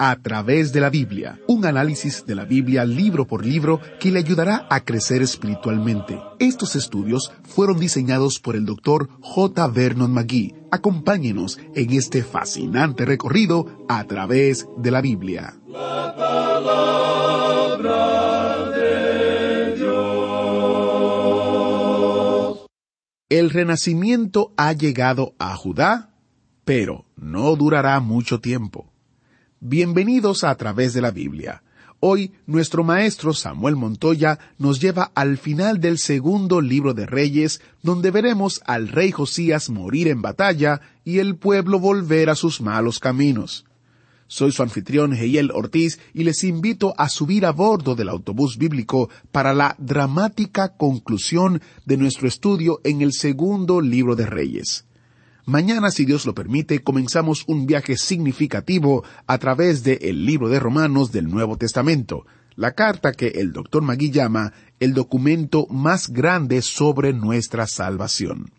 A 0.00 0.14
través 0.22 0.72
de 0.72 0.80
la 0.80 0.90
Biblia, 0.90 1.40
un 1.48 1.64
análisis 1.66 2.24
de 2.24 2.36
la 2.36 2.44
Biblia 2.44 2.84
libro 2.84 3.26
por 3.26 3.44
libro 3.44 3.80
que 3.98 4.12
le 4.12 4.20
ayudará 4.20 4.68
a 4.70 4.84
crecer 4.84 5.22
espiritualmente. 5.22 6.20
Estos 6.38 6.76
estudios 6.76 7.32
fueron 7.42 7.80
diseñados 7.80 8.38
por 8.38 8.54
el 8.54 8.64
Dr. 8.64 9.08
J. 9.20 9.66
Vernon 9.66 10.12
McGee. 10.12 10.54
Acompáñenos 10.70 11.58
en 11.74 11.92
este 11.94 12.22
fascinante 12.22 13.06
recorrido 13.06 13.84
a 13.88 14.04
través 14.04 14.68
de 14.76 14.92
la 14.92 15.00
Biblia. 15.00 15.56
La 15.66 16.14
palabra 16.16 17.98
de 18.70 19.74
Dios. 19.78 21.08
El 23.28 23.50
renacimiento 23.50 24.52
ha 24.56 24.72
llegado 24.74 25.34
a 25.40 25.56
Judá, 25.56 26.14
pero 26.64 27.04
no 27.16 27.56
durará 27.56 27.98
mucho 27.98 28.38
tiempo. 28.38 28.87
Bienvenidos 29.60 30.44
a, 30.44 30.54
través 30.54 30.94
de 30.94 31.00
la 31.00 31.10
Biblia. 31.10 31.64
Hoy 31.98 32.30
nuestro 32.46 32.84
maestro 32.84 33.34
Samuel 33.34 33.74
Montoya 33.74 34.38
nos 34.56 34.80
lleva 34.80 35.10
al 35.16 35.36
final 35.36 35.80
del 35.80 35.98
segundo 35.98 36.60
libro 36.60 36.94
de 36.94 37.06
Reyes, 37.06 37.60
donde 37.82 38.12
veremos 38.12 38.62
al 38.66 38.86
rey 38.86 39.10
Josías 39.10 39.68
morir 39.68 40.06
en 40.06 40.22
batalla 40.22 40.80
y 41.04 41.18
el 41.18 41.34
pueblo 41.34 41.80
volver 41.80 42.30
a 42.30 42.36
sus 42.36 42.60
malos 42.60 43.00
caminos. 43.00 43.64
Soy 44.28 44.52
su 44.52 44.62
anfitrión 44.62 45.12
Heiel 45.12 45.50
Ortiz 45.50 45.98
y 46.14 46.22
les 46.22 46.44
invito 46.44 46.94
a 46.96 47.08
subir 47.08 47.44
a 47.44 47.50
bordo 47.50 47.96
del 47.96 48.10
autobús 48.10 48.58
bíblico 48.58 49.10
para 49.32 49.54
la 49.54 49.74
dramática 49.78 50.76
conclusión 50.76 51.60
de 51.84 51.96
nuestro 51.96 52.28
estudio 52.28 52.80
en 52.84 53.02
el 53.02 53.12
segundo 53.12 53.80
libro 53.80 54.14
de 54.14 54.26
Reyes. 54.26 54.84
Mañana, 55.48 55.90
si 55.90 56.04
Dios 56.04 56.26
lo 56.26 56.34
permite, 56.34 56.80
comenzamos 56.80 57.44
un 57.46 57.64
viaje 57.64 57.96
significativo 57.96 59.02
a 59.26 59.38
través 59.38 59.82
del 59.82 59.96
el 60.02 60.26
libro 60.26 60.50
de 60.50 60.60
Romanos 60.60 61.10
del 61.10 61.30
Nuevo 61.30 61.56
Testamento, 61.56 62.26
la 62.54 62.72
carta 62.72 63.12
que 63.12 63.28
el 63.28 63.54
doctor 63.54 63.82
Magui 63.82 64.10
llama 64.10 64.52
el 64.78 64.92
documento 64.92 65.66
más 65.70 66.10
grande 66.10 66.60
sobre 66.60 67.14
nuestra 67.14 67.66
salvación. 67.66 68.52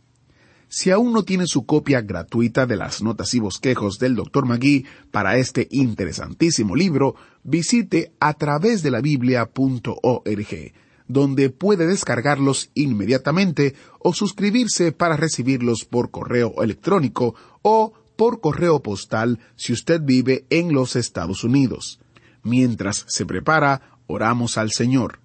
Si 0.68 0.90
aún 0.90 1.14
no 1.14 1.22
tiene 1.22 1.46
su 1.46 1.68
copia 1.68 2.02
gratuita 2.02 2.66
de 2.66 2.78
las 2.78 3.04
notas 3.04 3.36
y 3.36 3.40
bosquejos 3.40 4.00
del 4.00 4.16
Dr. 4.16 4.48
Magui 4.48 4.88
para 5.12 5.38
este 5.38 5.68
interesantísimo 5.70 6.76
libro, 6.76 7.14
visite 7.44 8.14
a 8.20 8.34
través 8.34 8.82
de 8.82 8.90
la 8.90 9.02
biblia.org, 9.02 10.74
donde 11.10 11.50
puede 11.50 11.88
descargarlos 11.88 12.70
inmediatamente 12.76 13.76
o 14.00 14.14
suscribirse 14.14 14.94
para 14.94 15.18
recibirlos 15.18 15.84
por 15.84 16.12
correo 16.12 16.54
electrónico 16.64 17.36
o 17.62 17.92
por 18.16 18.40
correo 18.40 18.82
postal 18.82 19.40
si 19.58 19.74
usted 19.74 20.00
vive 20.02 20.46
en 20.50 20.72
los 20.72 20.96
Estados 20.96 21.44
Unidos. 21.44 22.00
Mientras 22.44 23.04
se 23.10 23.26
prepara, 23.26 24.00
oramos 24.08 24.58
al 24.58 24.72
Señor. 24.72 25.20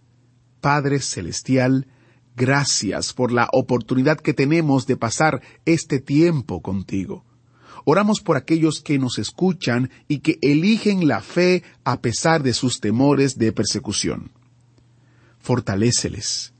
Padre 0.60 0.98
Celestial, 1.00 1.86
Gracias 2.36 3.12
por 3.12 3.30
la 3.30 3.48
oportunidad 3.52 4.18
que 4.18 4.34
tenemos 4.34 4.88
de 4.88 4.96
pasar 4.96 5.40
este 5.66 6.00
tiempo 6.00 6.62
contigo. 6.62 7.24
Oramos 7.84 8.20
por 8.20 8.36
aquellos 8.36 8.80
que 8.80 8.98
nos 8.98 9.18
escuchan 9.18 9.90
y 10.08 10.18
que 10.18 10.38
eligen 10.42 11.06
la 11.06 11.20
fe 11.20 11.62
a 11.84 12.00
pesar 12.00 12.42
de 12.42 12.52
sus 12.52 12.80
temores 12.80 13.38
de 13.38 13.52
persecución. 13.52 14.32
Fortaléceles. 15.44 16.54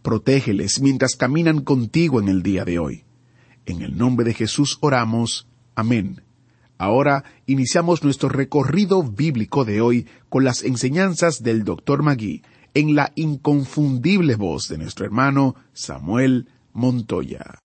Protégeles 0.00 0.80
mientras 0.80 1.14
caminan 1.14 1.60
contigo 1.60 2.22
en 2.22 2.30
el 2.30 2.42
día 2.42 2.64
de 2.64 2.78
hoy. 2.78 3.04
En 3.66 3.82
el 3.82 3.98
nombre 3.98 4.24
de 4.24 4.32
Jesús 4.32 4.78
oramos. 4.80 5.46
Amén. 5.74 6.22
Ahora 6.78 7.24
iniciamos 7.44 8.02
nuestro 8.02 8.30
recorrido 8.30 9.02
bíblico 9.02 9.66
de 9.66 9.82
hoy 9.82 10.06
con 10.30 10.42
las 10.42 10.62
enseñanzas 10.62 11.42
del 11.42 11.64
Dr. 11.64 12.02
Magui 12.02 12.42
en 12.72 12.94
la 12.94 13.12
inconfundible 13.14 14.36
voz 14.36 14.68
de 14.68 14.78
nuestro 14.78 15.04
hermano 15.04 15.54
Samuel 15.74 16.48
Montoya. 16.72 17.58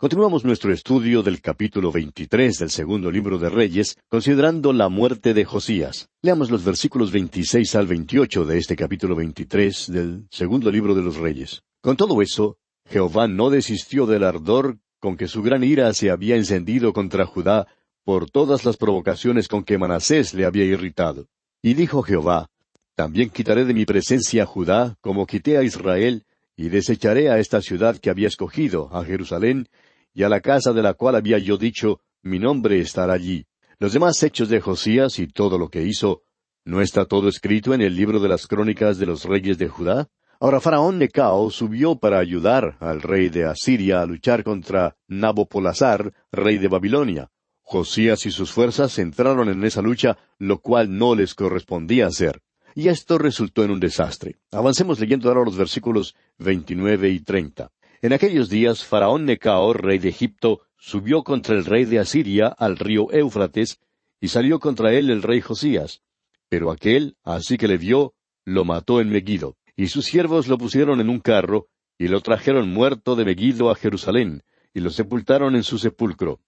Continuamos 0.00 0.46
nuestro 0.46 0.72
estudio 0.72 1.22
del 1.22 1.42
capítulo 1.42 1.92
23 1.92 2.56
del 2.56 2.70
segundo 2.70 3.10
libro 3.10 3.38
de 3.38 3.50
Reyes, 3.50 3.98
considerando 4.08 4.72
la 4.72 4.88
muerte 4.88 5.34
de 5.34 5.44
Josías. 5.44 6.08
Leamos 6.22 6.50
los 6.50 6.64
versículos 6.64 7.12
26 7.12 7.74
al 7.74 7.86
28 7.86 8.46
de 8.46 8.56
este 8.56 8.76
capítulo 8.76 9.14
23 9.14 9.92
del 9.92 10.26
segundo 10.30 10.70
libro 10.70 10.94
de 10.94 11.02
los 11.02 11.18
Reyes. 11.18 11.64
Con 11.82 11.98
todo 11.98 12.22
eso, 12.22 12.56
Jehová 12.88 13.28
no 13.28 13.50
desistió 13.50 14.06
del 14.06 14.24
ardor 14.24 14.78
con 15.00 15.18
que 15.18 15.28
su 15.28 15.42
gran 15.42 15.62
ira 15.64 15.92
se 15.92 16.08
había 16.08 16.36
encendido 16.36 16.94
contra 16.94 17.26
Judá 17.26 17.66
por 18.02 18.30
todas 18.30 18.64
las 18.64 18.78
provocaciones 18.78 19.48
con 19.48 19.64
que 19.64 19.76
Manasés 19.76 20.32
le 20.32 20.46
había 20.46 20.64
irritado. 20.64 21.26
Y 21.60 21.74
dijo 21.74 22.00
Jehová, 22.00 22.48
también 22.94 23.28
quitaré 23.28 23.66
de 23.66 23.74
mi 23.74 23.84
presencia 23.84 24.44
a 24.44 24.46
Judá, 24.46 24.96
como 25.02 25.26
quité 25.26 25.58
a 25.58 25.62
Israel, 25.62 26.24
y 26.56 26.70
desecharé 26.70 27.28
a 27.28 27.38
esta 27.38 27.60
ciudad 27.60 27.98
que 27.98 28.08
había 28.08 28.28
escogido, 28.28 28.88
a 28.96 29.04
Jerusalén, 29.04 29.68
y 30.12 30.22
a 30.22 30.28
la 30.28 30.40
casa 30.40 30.72
de 30.72 30.82
la 30.82 30.94
cual 30.94 31.16
había 31.16 31.38
yo 31.38 31.56
dicho, 31.56 32.00
mi 32.22 32.38
nombre 32.38 32.80
estará 32.80 33.14
allí. 33.14 33.46
Los 33.78 33.92
demás 33.92 34.22
hechos 34.22 34.48
de 34.48 34.60
Josías 34.60 35.18
y 35.18 35.26
todo 35.26 35.58
lo 35.58 35.68
que 35.68 35.82
hizo, 35.82 36.22
¿no 36.64 36.80
está 36.80 37.04
todo 37.04 37.28
escrito 37.28 37.72
en 37.74 37.80
el 37.80 37.96
libro 37.96 38.20
de 38.20 38.28
las 38.28 38.46
crónicas 38.46 38.98
de 38.98 39.06
los 39.06 39.24
reyes 39.24 39.58
de 39.58 39.68
Judá? 39.68 40.08
Ahora 40.38 40.60
Faraón 40.60 40.98
Necao 40.98 41.50
subió 41.50 41.96
para 41.96 42.18
ayudar 42.18 42.76
al 42.80 43.02
rey 43.02 43.28
de 43.28 43.44
Asiria 43.44 44.02
a 44.02 44.06
luchar 44.06 44.42
contra 44.42 44.96
Nabopolazar, 45.06 46.12
rey 46.32 46.58
de 46.58 46.68
Babilonia. 46.68 47.30
Josías 47.62 48.26
y 48.26 48.30
sus 48.30 48.50
fuerzas 48.50 48.98
entraron 48.98 49.48
en 49.48 49.62
esa 49.64 49.82
lucha, 49.82 50.18
lo 50.38 50.58
cual 50.58 50.96
no 50.96 51.14
les 51.14 51.34
correspondía 51.34 52.06
hacer 52.06 52.42
y 52.74 52.88
esto 52.88 53.18
resultó 53.18 53.64
en 53.64 53.70
un 53.70 53.80
desastre. 53.80 54.36
Avancemos 54.50 55.00
leyendo 55.00 55.28
ahora 55.28 55.44
los 55.44 55.56
versículos 55.56 56.14
29 56.38 57.10
y 57.10 57.20
30. 57.20 57.70
En 58.02 58.14
aquellos 58.14 58.48
días, 58.48 58.82
Faraón 58.82 59.26
Necao, 59.26 59.74
rey 59.74 59.98
de 59.98 60.08
Egipto, 60.08 60.62
subió 60.78 61.22
contra 61.22 61.54
el 61.54 61.66
rey 61.66 61.84
de 61.84 61.98
Asiria 61.98 62.48
al 62.48 62.78
río 62.78 63.12
Éufrates, 63.12 63.78
y 64.20 64.28
salió 64.28 64.58
contra 64.58 64.94
él 64.94 65.10
el 65.10 65.22
rey 65.22 65.42
Josías. 65.42 66.00
Pero 66.48 66.70
aquel, 66.70 67.16
así 67.24 67.58
que 67.58 67.68
le 67.68 67.76
vio, 67.76 68.14
lo 68.46 68.64
mató 68.64 69.02
en 69.02 69.10
Megiddo, 69.10 69.56
y 69.76 69.88
sus 69.88 70.06
siervos 70.06 70.48
lo 70.48 70.56
pusieron 70.56 71.00
en 71.00 71.10
un 71.10 71.20
carro, 71.20 71.68
y 71.98 72.08
lo 72.08 72.22
trajeron 72.22 72.70
muerto 72.70 73.16
de 73.16 73.26
Megiddo 73.26 73.70
a 73.70 73.74
Jerusalén, 73.74 74.44
y 74.72 74.80
lo 74.80 74.88
sepultaron 74.88 75.54
en 75.54 75.62
su 75.62 75.78
sepulcro. 75.78 76.40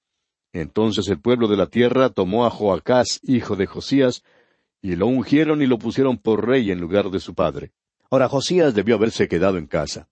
Entonces 0.54 1.06
el 1.08 1.20
pueblo 1.20 1.49
de 1.49 1.58
la 1.58 1.66
tierra 1.66 2.08
tomó 2.08 2.46
a 2.46 2.50
Joacás, 2.50 3.20
hijo 3.25 3.56
de 3.56 3.66
Josías, 3.66 4.22
y 4.81 4.96
lo 4.96 5.06
ungieron 5.06 5.60
y 5.60 5.66
lo 5.66 5.78
pusieron 5.78 6.16
por 6.16 6.46
rey 6.46 6.70
en 6.70 6.81
lugar 6.81 7.10
de 7.10 7.20
su 7.20 7.34
padre. 7.34 7.72
Ahora 8.10 8.31
Josías 8.31 8.75
debió 8.75 8.94
haberse 8.94 9.28
quedado 9.28 9.58
en 9.58 9.66
casa. 9.66 10.08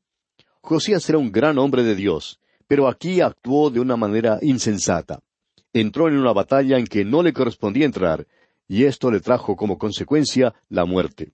Josías 0.62 1.08
era 1.08 1.18
un 1.18 1.32
gran 1.32 1.58
hombre 1.58 1.82
de 1.82 1.94
Dios, 1.94 2.38
pero 2.66 2.88
aquí 2.88 3.20
actuó 3.20 3.70
de 3.70 3.80
una 3.80 3.96
manera 3.96 4.38
insensata. 4.42 5.20
Entró 5.72 6.08
en 6.08 6.16
una 6.16 6.32
batalla 6.32 6.78
en 6.78 6.86
que 6.86 7.04
no 7.04 7.22
le 7.22 7.32
correspondía 7.32 7.86
entrar, 7.86 8.26
y 8.68 8.84
esto 8.84 9.10
le 9.10 9.20
trajo 9.20 9.56
como 9.56 9.78
consecuencia 9.78 10.54
la 10.68 10.84
muerte. 10.84 11.32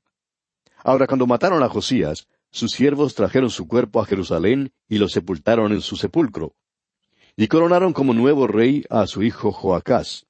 Ahora, 0.82 1.06
cuando 1.06 1.26
mataron 1.26 1.62
a 1.62 1.68
Josías, 1.68 2.28
sus 2.50 2.70
siervos 2.70 3.14
trajeron 3.14 3.50
su 3.50 3.66
cuerpo 3.66 4.00
a 4.00 4.06
Jerusalén 4.06 4.72
y 4.88 4.98
lo 4.98 5.08
sepultaron 5.08 5.72
en 5.72 5.82
su 5.82 5.96
sepulcro. 5.96 6.54
Y 7.36 7.48
coronaron 7.48 7.92
como 7.92 8.14
nuevo 8.14 8.46
rey 8.46 8.84
a 8.88 9.06
su 9.06 9.22
hijo 9.22 9.52
Joacás. 9.52 10.26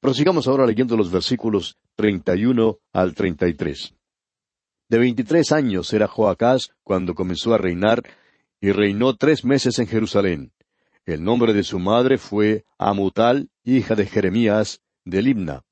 Prosigamos 0.00 0.46
ahora 0.46 0.66
leyendo 0.66 0.96
los 0.96 1.10
versículos 1.10 1.76
31 1.96 2.78
al 2.92 3.14
33. 3.14 3.94
De 4.90 4.98
veintitrés 4.98 5.52
años 5.52 5.92
era 5.92 6.08
Joacás 6.08 6.72
cuando 6.82 7.14
comenzó 7.14 7.54
a 7.54 7.58
reinar, 7.58 8.02
y 8.60 8.72
reinó 8.72 9.14
tres 9.14 9.44
meses 9.44 9.78
en 9.78 9.86
Jerusalén. 9.86 10.52
El 11.06 11.22
nombre 11.22 11.52
de 11.52 11.62
su 11.62 11.78
madre 11.78 12.18
fue 12.18 12.64
Amutal, 12.76 13.50
hija 13.62 13.94
de 13.94 14.06
Jeremías, 14.06 14.82
de 15.04 15.22
Libna. 15.22 15.62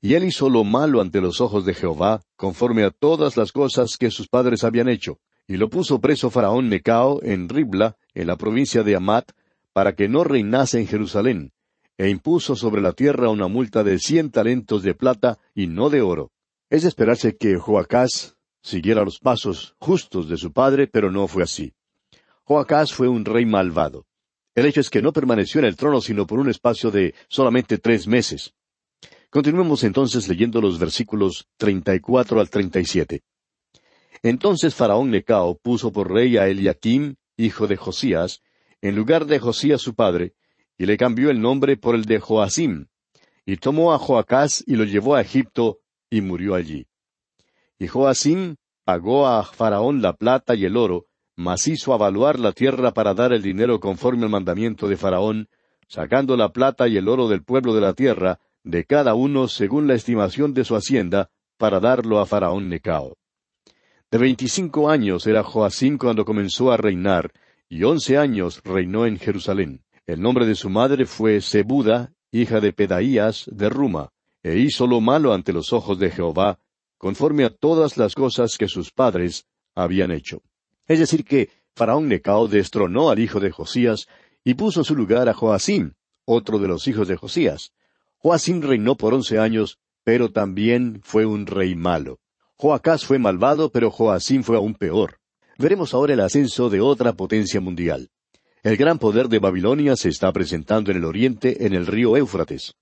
Y 0.00 0.14
él 0.14 0.24
hizo 0.24 0.48
lo 0.48 0.64
malo 0.64 1.02
ante 1.02 1.20
los 1.20 1.42
ojos 1.42 1.66
de 1.66 1.74
Jehová, 1.74 2.22
conforme 2.34 2.84
a 2.84 2.90
todas 2.90 3.36
las 3.36 3.52
cosas 3.52 3.98
que 3.98 4.10
sus 4.10 4.26
padres 4.26 4.64
habían 4.64 4.88
hecho, 4.88 5.18
y 5.46 5.58
lo 5.58 5.68
puso 5.68 6.00
preso 6.00 6.30
Faraón 6.30 6.70
Necao 6.70 7.22
en 7.22 7.50
Ribla, 7.50 7.98
en 8.14 8.26
la 8.28 8.36
provincia 8.36 8.82
de 8.82 8.96
Amat, 8.96 9.32
para 9.74 9.94
que 9.94 10.08
no 10.08 10.24
reinase 10.24 10.80
en 10.80 10.86
Jerusalén, 10.86 11.52
e 11.98 12.08
impuso 12.08 12.56
sobre 12.56 12.80
la 12.80 12.92
tierra 12.92 13.28
una 13.28 13.48
multa 13.48 13.84
de 13.84 13.98
cien 13.98 14.30
talentos 14.30 14.82
de 14.82 14.94
plata 14.94 15.38
y 15.54 15.66
no 15.66 15.90
de 15.90 16.00
oro. 16.00 16.32
Es 16.74 16.82
de 16.82 16.88
esperarse 16.88 17.36
que 17.36 17.56
Joacás 17.56 18.34
siguiera 18.60 19.04
los 19.04 19.20
pasos 19.20 19.76
justos 19.78 20.28
de 20.28 20.36
su 20.36 20.52
padre, 20.52 20.88
pero 20.88 21.08
no 21.08 21.28
fue 21.28 21.44
así. 21.44 21.72
Joacás 22.42 22.92
fue 22.92 23.06
un 23.06 23.24
rey 23.24 23.46
malvado. 23.46 24.08
El 24.56 24.66
hecho 24.66 24.80
es 24.80 24.90
que 24.90 25.00
no 25.00 25.12
permaneció 25.12 25.60
en 25.60 25.66
el 25.66 25.76
trono 25.76 26.00
sino 26.00 26.26
por 26.26 26.40
un 26.40 26.50
espacio 26.50 26.90
de 26.90 27.14
solamente 27.28 27.78
tres 27.78 28.08
meses. 28.08 28.54
Continuemos 29.30 29.84
entonces 29.84 30.26
leyendo 30.26 30.60
los 30.60 30.80
versículos 30.80 31.46
treinta 31.56 31.94
y 31.94 32.00
cuatro 32.00 32.40
al 32.40 32.50
treinta 32.50 32.80
y 32.80 32.86
siete. 32.86 33.22
Entonces 34.24 34.74
Faraón 34.74 35.12
Necao 35.12 35.56
puso 35.56 35.92
por 35.92 36.10
rey 36.10 36.38
a 36.38 36.48
Eliakim, 36.48 37.14
hijo 37.36 37.68
de 37.68 37.76
Josías, 37.76 38.42
en 38.82 38.96
lugar 38.96 39.26
de 39.26 39.38
Josías 39.38 39.80
su 39.80 39.94
padre, 39.94 40.34
y 40.76 40.86
le 40.86 40.96
cambió 40.96 41.30
el 41.30 41.40
nombre 41.40 41.76
por 41.76 41.94
el 41.94 42.04
de 42.04 42.18
Joacim, 42.18 42.88
y 43.46 43.58
tomó 43.58 43.94
a 43.94 43.98
Joacás 44.00 44.64
y 44.66 44.74
lo 44.74 44.82
llevó 44.82 45.14
a 45.14 45.20
Egipto, 45.20 45.78
y 46.14 46.20
murió 46.20 46.54
allí. 46.54 46.86
Y 47.76 47.88
Joacim 47.88 48.54
pagó 48.84 49.26
a 49.26 49.42
Faraón 49.42 50.00
la 50.00 50.12
plata 50.12 50.54
y 50.54 50.64
el 50.64 50.76
oro, 50.76 51.06
mas 51.34 51.66
hizo 51.66 51.92
avaluar 51.92 52.38
la 52.38 52.52
tierra 52.52 52.92
para 52.92 53.14
dar 53.14 53.32
el 53.32 53.42
dinero 53.42 53.80
conforme 53.80 54.22
al 54.22 54.30
mandamiento 54.30 54.86
de 54.86 54.96
Faraón, 54.96 55.48
sacando 55.88 56.36
la 56.36 56.50
plata 56.50 56.86
y 56.86 56.96
el 56.96 57.08
oro 57.08 57.26
del 57.26 57.42
pueblo 57.42 57.74
de 57.74 57.80
la 57.80 57.94
tierra, 57.94 58.38
de 58.62 58.84
cada 58.84 59.14
uno 59.14 59.48
según 59.48 59.88
la 59.88 59.94
estimación 59.94 60.54
de 60.54 60.64
su 60.64 60.76
hacienda, 60.76 61.30
para 61.58 61.80
darlo 61.80 62.20
a 62.20 62.26
Faraón 62.26 62.68
Necao. 62.68 63.16
De 64.08 64.18
veinticinco 64.18 64.88
años 64.88 65.26
era 65.26 65.42
Joacim 65.42 65.98
cuando 65.98 66.24
comenzó 66.24 66.70
a 66.70 66.76
reinar, 66.76 67.32
y 67.68 67.82
once 67.82 68.16
años 68.16 68.60
reinó 68.62 69.04
en 69.04 69.18
Jerusalén. 69.18 69.82
El 70.06 70.20
nombre 70.20 70.46
de 70.46 70.54
su 70.54 70.70
madre 70.70 71.06
fue 71.06 71.40
Sebuda, 71.40 72.12
hija 72.30 72.60
de 72.60 72.72
Pedaías, 72.72 73.50
de 73.50 73.68
Ruma, 73.68 74.12
e 74.44 74.58
hizo 74.58 74.86
lo 74.86 75.00
malo 75.00 75.32
ante 75.32 75.52
los 75.52 75.72
ojos 75.72 75.98
de 75.98 76.10
Jehová, 76.10 76.58
conforme 76.98 77.44
a 77.44 77.50
todas 77.50 77.96
las 77.96 78.14
cosas 78.14 78.56
que 78.58 78.68
sus 78.68 78.92
padres 78.92 79.46
habían 79.74 80.12
hecho. 80.12 80.42
Es 80.86 80.98
decir, 80.98 81.24
que 81.24 81.48
Faraón 81.74 82.08
Necao 82.08 82.46
destronó 82.46 83.10
al 83.10 83.18
hijo 83.18 83.40
de 83.40 83.50
Josías 83.50 84.06
y 84.44 84.54
puso 84.54 84.80
en 84.80 84.84
su 84.84 84.94
lugar 84.94 85.28
a 85.28 85.34
Joacim, 85.34 85.92
otro 86.26 86.58
de 86.58 86.68
los 86.68 86.86
hijos 86.86 87.08
de 87.08 87.16
Josías. 87.16 87.72
Joacim 88.18 88.60
reinó 88.60 88.96
por 88.96 89.14
once 89.14 89.38
años, 89.38 89.78
pero 90.04 90.30
también 90.30 91.00
fue 91.02 91.24
un 91.24 91.46
rey 91.46 91.74
malo. 91.74 92.20
Joacás 92.56 93.04
fue 93.04 93.18
malvado, 93.18 93.70
pero 93.70 93.90
Joacim 93.90 94.42
fue 94.42 94.56
aún 94.56 94.74
peor. 94.74 95.18
Veremos 95.58 95.94
ahora 95.94 96.12
el 96.12 96.20
ascenso 96.20 96.68
de 96.68 96.82
otra 96.82 97.14
potencia 97.14 97.60
mundial. 97.60 98.10
El 98.62 98.76
gran 98.76 98.98
poder 98.98 99.28
de 99.28 99.38
Babilonia 99.38 99.96
se 99.96 100.10
está 100.10 100.32
presentando 100.32 100.90
en 100.90 100.98
el 100.98 101.04
oriente, 101.04 101.66
en 101.66 101.74
el 101.74 101.86
río 101.86 102.16
Éufrates. 102.16 102.74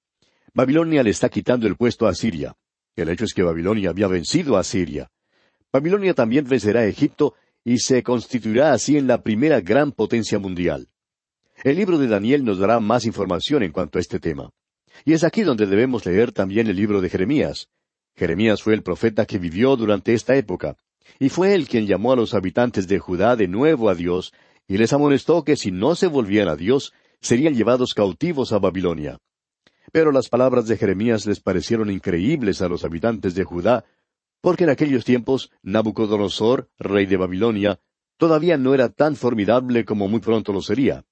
Babilonia 0.55 1.03
le 1.03 1.09
está 1.09 1.31
quitando 1.31 1.67
el 1.67 1.77
puesto 1.77 2.07
a 2.07 2.15
Siria. 2.15 2.55
El 2.95 3.09
hecho 3.09 3.25
es 3.25 3.33
que 3.33 3.43
Babilonia 3.43 3.89
había 3.89 4.07
vencido 4.07 4.59
a 4.59 4.65
Siria. 4.65 5.11
Babilonia 5.73 6.13
también 6.13 6.47
vencerá 6.47 6.81
a 6.81 6.87
Egipto 6.87 7.35
y 7.65 7.79
se 7.79 8.03
constituirá 8.03 8.75
así 8.75 8.99
en 8.99 9.07
la 9.07 9.23
primera 9.23 9.63
gran 9.63 9.93
potencia 9.93 10.39
mundial. 10.39 10.89
El 11.65 11.77
libro 11.77 11.97
de 11.97 12.07
Daniel 12.07 12.45
nos 12.45 12.59
dará 12.59 12.81
más 12.81 13.07
información 13.07 13.63
en 13.63 13.73
cuanto 13.73 13.97
a 13.97 14.03
este 14.03 14.21
tema. 14.21 14.51
Y 15.07 15.15
es 15.15 15.25
aquí 15.25 15.41
donde 15.41 15.65
debemos 15.65 16.05
leer 16.05 16.33
también 16.33 16.67
el 16.67 16.77
libro 16.77 17.01
de 17.01 17.09
Jeremías. 17.09 17.69
Jeremías 18.15 18.63
fue 18.63 18.75
el 18.75 18.83
profeta 18.83 19.25
que 19.25 19.39
vivió 19.39 19.75
durante 19.77 20.13
esta 20.13 20.37
época, 20.37 20.77
y 21.19 21.31
fue 21.31 21.55
él 21.55 21.67
quien 21.67 21.87
llamó 21.87 22.13
a 22.13 22.17
los 22.17 22.35
habitantes 22.35 22.87
de 22.89 22.99
Judá 22.99 23.37
de 23.37 23.49
nuevo 23.49 23.89
a 23.89 23.95
Dios, 23.95 24.35
y 24.69 24.77
les 24.77 24.93
amonestó 24.93 25.45
que 25.45 25.57
si 25.57 25.71
no 25.71 25.95
se 25.95 26.09
volvían 26.09 26.49
a 26.49 26.57
Dios, 26.57 26.93
serían 27.23 27.55
llevados 27.55 27.95
cautivos 27.95 28.53
a 28.53 28.59
Babilonia. 28.59 29.19
Pero 29.91 30.13
las 30.13 30.29
palabras 30.29 30.67
de 30.67 30.77
Jeremías 30.77 31.27
les 31.27 31.41
parecieron 31.41 31.91
increíbles 31.91 32.63
a 32.63 32.69
los 32.69 32.85
habitantes 32.85 33.35
de 33.35 33.45
Judá, 33.45 33.85
porque 34.41 34.65
en 34.65 34.71
aquellos 34.71 35.05
tiempos 35.05 35.51
Nabucodonosor, 35.63 36.71
rey 36.79 37.07
de 37.07 37.17
Babilonia, 37.17 37.81
todavía 38.17 38.57
no 38.57 38.75
era 38.75 38.89
tan 38.89 39.17
formidable 39.17 39.85
como 39.85 40.09
muy 40.09 40.21
pronto 40.21 40.53
lo 40.53 40.63
sería. 40.63 41.05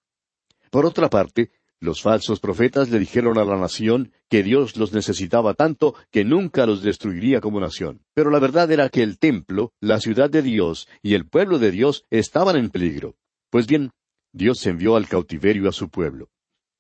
Por 0.71 0.87
otra 0.87 1.11
parte, 1.11 1.51
los 1.81 2.03
falsos 2.03 2.41
profetas 2.41 2.91
le 2.91 2.99
dijeron 2.99 3.39
a 3.39 3.45
la 3.45 3.57
nación 3.57 4.13
que 4.29 4.43
Dios 4.43 4.77
los 4.77 4.93
necesitaba 4.93 5.55
tanto 5.55 5.95
que 6.11 6.25
nunca 6.25 6.67
los 6.67 6.83
destruiría 6.83 7.41
como 7.41 7.59
nación. 7.59 8.03
Pero 8.13 8.31
la 8.31 8.39
verdad 8.39 8.71
era 8.71 8.91
que 8.91 9.03
el 9.03 9.19
templo, 9.19 9.73
la 9.81 9.99
ciudad 9.99 10.29
de 10.29 10.43
Dios 10.43 10.89
y 11.03 11.15
el 11.15 11.27
pueblo 11.27 11.59
de 11.59 11.71
Dios 11.71 12.05
estaban 12.11 12.57
en 12.57 12.69
peligro. 12.69 13.17
Pues 13.49 13.67
bien, 13.67 13.93
Dios 14.33 14.65
envió 14.67 14.95
al 14.95 15.09
cautiverio 15.09 15.69
a 15.69 15.73
su 15.73 15.89
pueblo. 15.89 16.29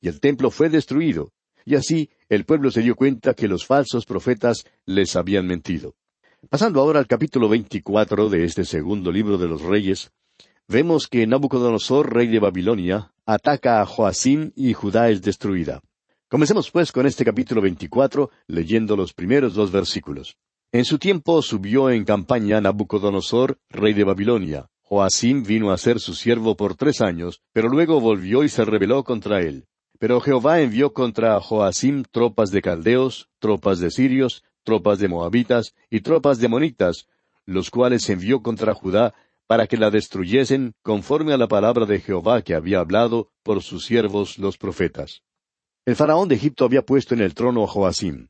Y 0.02 0.08
el 0.08 0.20
templo 0.20 0.50
fue 0.50 0.68
destruido. 0.68 1.32
Y 1.70 1.76
así 1.76 2.10
el 2.28 2.44
pueblo 2.44 2.72
se 2.72 2.82
dio 2.82 2.96
cuenta 2.96 3.32
que 3.34 3.46
los 3.46 3.64
falsos 3.64 4.04
profetas 4.04 4.64
les 4.86 5.14
habían 5.14 5.46
mentido. 5.46 5.94
Pasando 6.48 6.80
ahora 6.80 6.98
al 6.98 7.06
capítulo 7.06 7.48
veinticuatro 7.48 8.28
de 8.28 8.42
este 8.42 8.64
segundo 8.64 9.12
libro 9.12 9.38
de 9.38 9.46
los 9.46 9.62
Reyes, 9.62 10.10
vemos 10.66 11.06
que 11.06 11.28
Nabucodonosor, 11.28 12.12
rey 12.12 12.26
de 12.26 12.40
Babilonia, 12.40 13.12
ataca 13.24 13.80
a 13.80 13.86
Joacim 13.86 14.50
y 14.56 14.72
Judá 14.72 15.10
es 15.10 15.22
destruida. 15.22 15.80
Comencemos 16.28 16.72
pues 16.72 16.90
con 16.90 17.06
este 17.06 17.24
capítulo 17.24 17.60
veinticuatro, 17.60 18.30
leyendo 18.48 18.96
los 18.96 19.12
primeros 19.12 19.54
dos 19.54 19.70
versículos. 19.70 20.36
En 20.72 20.84
su 20.84 20.98
tiempo 20.98 21.40
subió 21.40 21.88
en 21.88 22.04
campaña 22.04 22.60
Nabucodonosor, 22.60 23.58
rey 23.68 23.94
de 23.94 24.02
Babilonia. 24.02 24.66
Joacim 24.82 25.44
vino 25.44 25.70
a 25.70 25.78
ser 25.78 26.00
su 26.00 26.14
siervo 26.14 26.56
por 26.56 26.74
tres 26.74 27.00
años, 27.00 27.42
pero 27.52 27.68
luego 27.68 28.00
volvió 28.00 28.42
y 28.42 28.48
se 28.48 28.64
rebeló 28.64 29.04
contra 29.04 29.40
él. 29.40 29.66
Pero 30.00 30.18
Jehová 30.22 30.62
envió 30.62 30.94
contra 30.94 31.38
Joacim 31.40 32.04
tropas 32.10 32.50
de 32.50 32.62
caldeos, 32.62 33.28
tropas 33.38 33.80
de 33.80 33.90
sirios, 33.90 34.42
tropas 34.64 34.98
de 34.98 35.08
moabitas 35.08 35.74
y 35.90 36.00
tropas 36.00 36.38
de 36.38 36.48
monitas, 36.48 37.06
los 37.44 37.70
cuales 37.70 38.08
envió 38.08 38.42
contra 38.42 38.72
Judá 38.72 39.12
para 39.46 39.66
que 39.66 39.76
la 39.76 39.90
destruyesen 39.90 40.72
conforme 40.82 41.34
a 41.34 41.36
la 41.36 41.48
palabra 41.48 41.84
de 41.84 42.00
Jehová 42.00 42.40
que 42.40 42.54
había 42.54 42.80
hablado 42.80 43.30
por 43.42 43.62
sus 43.62 43.84
siervos 43.84 44.38
los 44.38 44.56
profetas. 44.56 45.22
El 45.84 45.96
faraón 45.96 46.28
de 46.30 46.36
Egipto 46.36 46.64
había 46.64 46.80
puesto 46.80 47.12
en 47.12 47.20
el 47.20 47.34
trono 47.34 47.62
a 47.62 47.66
Joacim. 47.66 48.28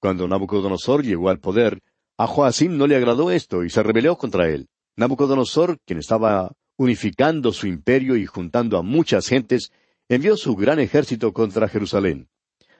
Cuando 0.00 0.28
Nabucodonosor 0.28 1.02
llegó 1.04 1.30
al 1.30 1.40
poder, 1.40 1.80
a 2.18 2.26
Joacim 2.26 2.76
no 2.76 2.86
le 2.86 2.96
agradó 2.96 3.30
esto 3.30 3.64
y 3.64 3.70
se 3.70 3.82
rebeló 3.82 4.18
contra 4.18 4.50
él. 4.50 4.68
Nabucodonosor, 4.96 5.78
quien 5.86 6.00
estaba 6.00 6.52
unificando 6.76 7.52
su 7.52 7.66
imperio 7.66 8.14
y 8.14 8.26
juntando 8.26 8.76
a 8.76 8.82
muchas 8.82 9.26
gentes, 9.26 9.72
envió 10.08 10.36
su 10.36 10.56
gran 10.56 10.80
ejército 10.80 11.32
contra 11.32 11.68
Jerusalén. 11.68 12.28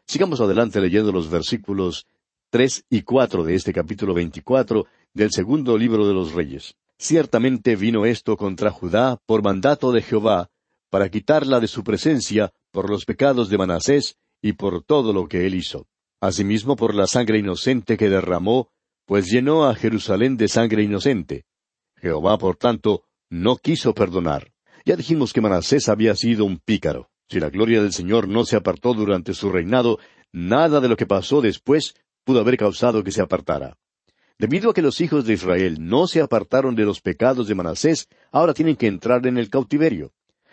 Sigamos 0.06 0.40
adelante 0.40 0.80
leyendo 0.80 1.12
los 1.12 1.30
versículos 1.30 2.06
tres 2.50 2.84
y 2.88 3.02
cuatro 3.02 3.44
de 3.44 3.54
este 3.54 3.72
capítulo 3.72 4.14
veinticuatro 4.14 4.86
del 5.12 5.30
segundo 5.30 5.76
libro 5.76 6.06
de 6.06 6.14
los 6.14 6.32
Reyes. 6.32 6.76
Ciertamente 6.98 7.76
vino 7.76 8.06
esto 8.06 8.36
contra 8.36 8.70
Judá 8.70 9.18
por 9.26 9.42
mandato 9.42 9.92
de 9.92 10.02
Jehová, 10.02 10.48
para 10.90 11.10
quitarla 11.10 11.60
de 11.60 11.68
su 11.68 11.84
presencia 11.84 12.52
por 12.70 12.88
los 12.88 13.04
pecados 13.04 13.50
de 13.50 13.58
Manasés 13.58 14.16
y 14.40 14.54
por 14.54 14.82
todo 14.82 15.12
lo 15.12 15.28
que 15.28 15.46
él 15.46 15.54
hizo. 15.54 15.86
Asimismo 16.20 16.76
por 16.76 16.94
la 16.94 17.06
sangre 17.06 17.38
inocente 17.38 17.96
que 17.96 18.08
derramó, 18.08 18.70
pues 19.04 19.26
llenó 19.26 19.66
a 19.66 19.74
Jerusalén 19.74 20.36
de 20.36 20.48
sangre 20.48 20.82
inocente. 20.82 21.44
Jehová, 21.96 22.38
por 22.38 22.56
tanto, 22.56 23.04
no 23.28 23.56
quiso 23.56 23.92
perdonar. 23.94 24.50
Ya 24.84 24.96
dijimos 24.96 25.32
que 25.32 25.40
Manasés 25.40 25.88
había 25.88 26.14
sido 26.14 26.44
un 26.44 26.58
pícaro. 26.58 27.10
Si 27.30 27.40
la 27.40 27.50
gloria 27.50 27.82
del 27.82 27.92
Señor 27.92 28.26
no 28.26 28.44
se 28.44 28.56
apartó 28.56 28.94
durante 28.94 29.34
su 29.34 29.50
reinado, 29.50 29.98
nada 30.32 30.80
de 30.80 30.88
lo 30.88 30.96
que 30.96 31.06
pasó 31.06 31.40
después 31.40 31.94
pudo 32.24 32.40
haber 32.40 32.56
causado 32.56 33.04
que 33.04 33.12
se 33.12 33.20
apartara. 33.20 33.76
Debido 34.38 34.70
a 34.70 34.74
que 34.74 34.82
los 34.82 35.00
hijos 35.00 35.26
de 35.26 35.34
Israel 35.34 35.76
no 35.80 36.06
se 36.06 36.20
apartaron 36.20 36.74
de 36.74 36.84
los 36.84 37.00
pecados 37.00 37.48
de 37.48 37.54
Manasés, 37.54 38.08
ahora 38.30 38.54
tienen 38.54 38.76
que 38.76 38.86
entrar 38.86 39.26
en 39.26 39.36
el 39.36 39.50
cautiverio. 39.50 40.12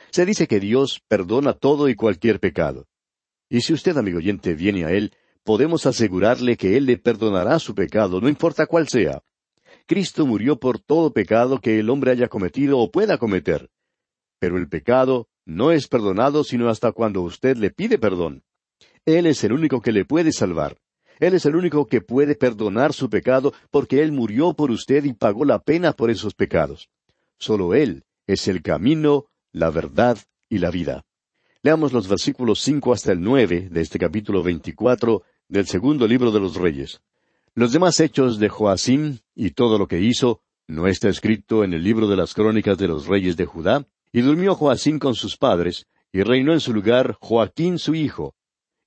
Se 0.09 0.25
dice 0.25 0.47
que 0.47 0.59
Dios 0.59 1.01
perdona 1.07 1.53
todo 1.53 1.87
y 1.87 1.95
cualquier 1.95 2.39
pecado. 2.39 2.87
Y 3.49 3.61
si 3.61 3.73
usted, 3.73 3.95
amigo 3.95 4.17
oyente, 4.17 4.53
viene 4.53 4.85
a 4.85 4.91
Él, 4.91 5.13
podemos 5.43 5.85
asegurarle 5.85 6.57
que 6.57 6.77
Él 6.77 6.87
le 6.87 6.97
perdonará 6.97 7.59
su 7.59 7.75
pecado, 7.75 8.19
no 8.19 8.27
importa 8.27 8.65
cuál 8.65 8.87
sea. 8.87 9.21
Cristo 9.85 10.25
murió 10.25 10.59
por 10.59 10.79
todo 10.79 11.13
pecado 11.13 11.59
que 11.59 11.79
el 11.79 11.89
hombre 11.89 12.11
haya 12.11 12.27
cometido 12.27 12.79
o 12.79 12.91
pueda 12.91 13.17
cometer. 13.19 13.69
Pero 14.39 14.57
el 14.57 14.67
pecado 14.67 15.29
no 15.45 15.71
es 15.71 15.87
perdonado 15.87 16.43
sino 16.43 16.69
hasta 16.69 16.91
cuando 16.91 17.21
usted 17.21 17.57
le 17.57 17.71
pide 17.71 17.97
perdón. 17.97 18.43
Él 19.05 19.27
es 19.27 19.43
el 19.43 19.53
único 19.53 19.81
que 19.81 19.91
le 19.91 20.05
puede 20.05 20.31
salvar. 20.31 20.77
Él 21.19 21.33
es 21.33 21.45
el 21.45 21.55
único 21.55 21.85
que 21.85 22.01
puede 22.01 22.35
perdonar 22.35 22.91
su 22.93 23.09
pecado 23.09 23.53
porque 23.71 24.01
Él 24.01 24.11
murió 24.11 24.53
por 24.53 24.71
usted 24.71 25.05
y 25.05 25.13
pagó 25.13 25.45
la 25.45 25.59
pena 25.59 25.93
por 25.93 26.09
esos 26.09 26.33
pecados. 26.33 26.89
Solo 27.37 27.73
Él 27.73 28.03
es 28.27 28.47
el 28.47 28.61
camino, 28.61 29.27
la 29.51 29.69
verdad 29.69 30.17
y 30.49 30.57
la 30.57 30.71
vida. 30.71 31.05
Leamos 31.61 31.93
los 31.93 32.07
versículos 32.07 32.59
cinco 32.59 32.93
hasta 32.93 33.11
el 33.11 33.21
nueve 33.21 33.69
de 33.71 33.81
este 33.81 33.97
capítulo 33.97 34.43
veinticuatro 34.43 35.23
del 35.47 35.67
segundo 35.67 36.07
libro 36.07 36.31
de 36.31 36.39
los 36.39 36.55
Reyes. 36.55 37.01
Los 37.53 37.71
demás 37.71 37.99
hechos 37.99 38.37
de 38.37 38.49
Joacim 38.49 39.19
y 39.33 39.51
todo 39.51 39.77
lo 39.77 39.87
que 39.87 40.01
hizo 40.01 40.41
no 40.67 40.87
está 40.87 41.09
escrito 41.09 41.63
en 41.63 41.73
el 41.73 41.83
libro 41.83 42.07
de 42.07 42.17
las 42.17 42.33
crónicas 42.33 42.77
de 42.77 42.87
los 42.87 43.07
reyes 43.07 43.37
de 43.37 43.45
Judá, 43.45 43.87
y 44.15 44.21
durmió 44.21 44.55
Joacim 44.55 44.97
con 44.97 45.13
sus 45.13 45.35
padres, 45.35 45.87
y 46.13 46.23
reinó 46.23 46.53
en 46.53 46.61
su 46.61 46.73
lugar 46.73 47.17
Joaquín 47.19 47.77
su 47.77 47.95
hijo, 47.95 48.33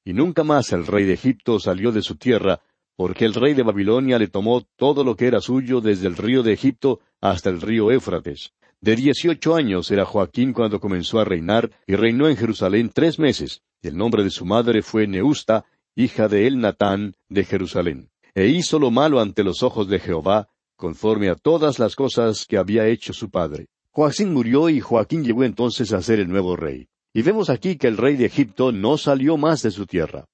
y 0.02 0.14
nunca 0.14 0.42
más 0.42 0.72
el 0.72 0.86
rey 0.86 1.04
de 1.04 1.12
Egipto 1.12 1.60
salió 1.60 1.92
de 1.92 2.00
su 2.00 2.16
tierra, 2.16 2.62
porque 2.96 3.26
el 3.26 3.34
rey 3.34 3.52
de 3.52 3.62
Babilonia 3.62 4.18
le 4.18 4.28
tomó 4.28 4.66
todo 4.76 5.04
lo 5.04 5.16
que 5.16 5.26
era 5.26 5.42
suyo 5.42 5.82
desde 5.82 6.06
el 6.06 6.16
río 6.16 6.42
de 6.42 6.54
Egipto 6.54 7.00
hasta 7.20 7.50
el 7.50 7.60
río 7.60 7.92
Éufrates. 7.92 8.54
De 8.80 8.96
dieciocho 8.96 9.54
años 9.54 9.90
era 9.90 10.06
Joaquín 10.06 10.54
cuando 10.54 10.80
comenzó 10.80 11.20
a 11.20 11.26
reinar, 11.26 11.72
y 11.86 11.94
reinó 11.94 12.26
en 12.26 12.38
Jerusalén 12.38 12.90
tres 12.94 13.18
meses, 13.18 13.60
y 13.82 13.88
el 13.88 13.98
nombre 13.98 14.24
de 14.24 14.30
su 14.30 14.46
madre 14.46 14.80
fue 14.80 15.06
Neusta, 15.06 15.66
hija 15.94 16.28
de 16.28 16.46
Elnatán 16.46 17.16
de 17.28 17.44
Jerusalén. 17.44 18.08
E 18.34 18.46
hizo 18.46 18.78
lo 18.78 18.90
malo 18.90 19.20
ante 19.20 19.44
los 19.44 19.62
ojos 19.62 19.88
de 19.88 19.98
Jehová, 19.98 20.48
conforme 20.74 21.28
a 21.28 21.34
todas 21.34 21.78
las 21.78 21.96
cosas 21.96 22.46
que 22.46 22.56
había 22.56 22.86
hecho 22.86 23.12
su 23.12 23.28
padre. 23.28 23.68
Joaquín 23.98 24.32
murió 24.32 24.68
y 24.68 24.78
Joaquín 24.78 25.24
llegó 25.24 25.42
entonces 25.42 25.92
a 25.92 26.00
ser 26.00 26.20
el 26.20 26.28
nuevo 26.28 26.54
rey. 26.54 26.86
Y 27.12 27.22
vemos 27.22 27.50
aquí 27.50 27.76
que 27.76 27.88
el 27.88 27.96
rey 27.96 28.14
de 28.14 28.26
Egipto 28.26 28.70
no 28.70 28.96
salió 28.96 29.36
más 29.36 29.60
de 29.62 29.72
su 29.72 29.86
tierra. 29.86 30.26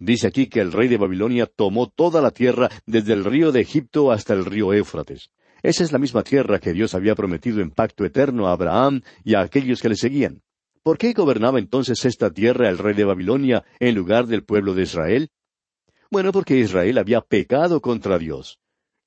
Dice 0.00 0.26
aquí 0.26 0.48
que 0.48 0.58
el 0.58 0.72
rey 0.72 0.88
de 0.88 0.96
Babilonia 0.96 1.46
tomó 1.46 1.88
toda 1.88 2.20
la 2.20 2.32
tierra 2.32 2.68
desde 2.86 3.12
el 3.12 3.24
río 3.24 3.52
de 3.52 3.60
Egipto 3.60 4.10
hasta 4.10 4.34
el 4.34 4.44
río 4.44 4.72
Éufrates. 4.72 5.30
Esa 5.62 5.84
es 5.84 5.92
la 5.92 6.00
misma 6.00 6.24
tierra 6.24 6.58
que 6.58 6.72
Dios 6.72 6.96
había 6.96 7.14
prometido 7.14 7.60
en 7.60 7.70
pacto 7.70 8.04
eterno 8.04 8.48
a 8.48 8.52
Abraham 8.52 9.02
y 9.22 9.34
a 9.34 9.42
aquellos 9.42 9.80
que 9.80 9.90
le 9.90 9.94
seguían. 9.94 10.42
¿Por 10.82 10.98
qué 10.98 11.12
gobernaba 11.12 11.60
entonces 11.60 12.04
esta 12.04 12.32
tierra 12.32 12.68
el 12.68 12.78
rey 12.78 12.96
de 12.96 13.04
Babilonia 13.04 13.64
en 13.78 13.94
lugar 13.94 14.26
del 14.26 14.42
pueblo 14.42 14.74
de 14.74 14.82
Israel? 14.82 15.28
Bueno, 16.10 16.32
porque 16.32 16.58
Israel 16.58 16.98
había 16.98 17.20
pecado 17.20 17.80
contra 17.80 18.18
Dios. 18.18 18.58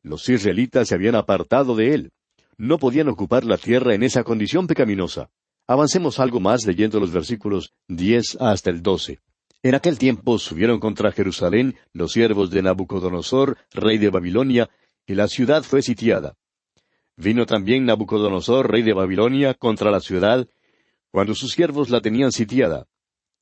Los 0.02 0.30
israelitas 0.30 0.88
se 0.88 0.96
habían 0.96 1.16
apartado 1.16 1.76
de 1.76 1.94
él. 1.94 2.12
No 2.58 2.80
podían 2.80 3.08
ocupar 3.08 3.46
la 3.46 3.58
tierra 3.58 3.94
en 3.94 4.02
esa 4.02 4.24
condición 4.24 4.66
pecaminosa. 4.66 5.30
Avancemos 5.68 6.20
algo 6.20 6.40
más 6.40 6.66
leyendo 6.66 7.00
los 7.00 7.12
versículos 7.12 7.74
diez 7.88 8.36
hasta 8.40 8.72
el 8.72 8.82
doce. 8.82 9.20
En 9.62 9.76
aquel 9.76 10.00
tiempo 10.00 10.40
subieron 10.40 10.80
contra 10.80 11.12
Jerusalén 11.12 11.76
los 11.94 12.14
siervos 12.14 12.50
de 12.50 12.64
Nabucodonosor, 12.64 13.58
rey 13.72 13.98
de 13.98 14.10
Babilonia, 14.10 14.70
y 15.06 15.14
la 15.14 15.28
ciudad 15.28 15.64
fue 15.64 15.82
sitiada. 15.82 16.36
Vino 17.16 17.46
también 17.46 17.86
Nabucodonosor, 17.86 18.72
rey 18.72 18.82
de 18.82 18.94
Babilonia, 18.94 19.54
contra 19.54 19.92
la 19.92 20.00
ciudad, 20.00 20.48
cuando 21.12 21.36
sus 21.36 21.52
siervos 21.52 21.90
la 21.90 22.02
tenían 22.02 22.32
sitiada. 22.32 22.88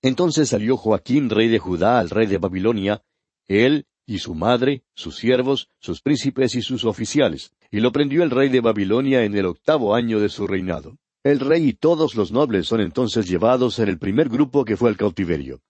Entonces 0.01 0.49
salió 0.49 0.77
Joaquín, 0.77 1.29
rey 1.29 1.47
de 1.47 1.59
Judá, 1.59 1.99
al 1.99 2.09
rey 2.09 2.27
de 2.27 2.37
Babilonia, 2.37 3.03
él 3.47 3.85
y 4.05 4.19
su 4.19 4.35
madre, 4.35 4.83
sus 4.93 5.17
siervos, 5.17 5.69
sus 5.79 6.01
príncipes 6.01 6.55
y 6.55 6.61
sus 6.61 6.85
oficiales, 6.85 7.53
y 7.71 7.79
lo 7.79 7.91
prendió 7.91 8.23
el 8.23 8.31
rey 8.31 8.49
de 8.49 8.61
Babilonia 8.61 9.23
en 9.23 9.35
el 9.35 9.45
octavo 9.45 9.95
año 9.95 10.19
de 10.19 10.29
su 10.29 10.47
reinado. 10.47 10.97
El 11.23 11.39
rey 11.39 11.69
y 11.69 11.73
todos 11.73 12.15
los 12.15 12.31
nobles 12.31 12.67
son 12.67 12.81
entonces 12.81 13.27
llevados 13.27 13.79
en 13.79 13.89
el 13.89 13.97
primer 13.97 14.29
grupo 14.29 14.63
que 14.63 14.77
fue 14.77 14.89
al 14.89 14.97
cautiverio. 14.97 15.61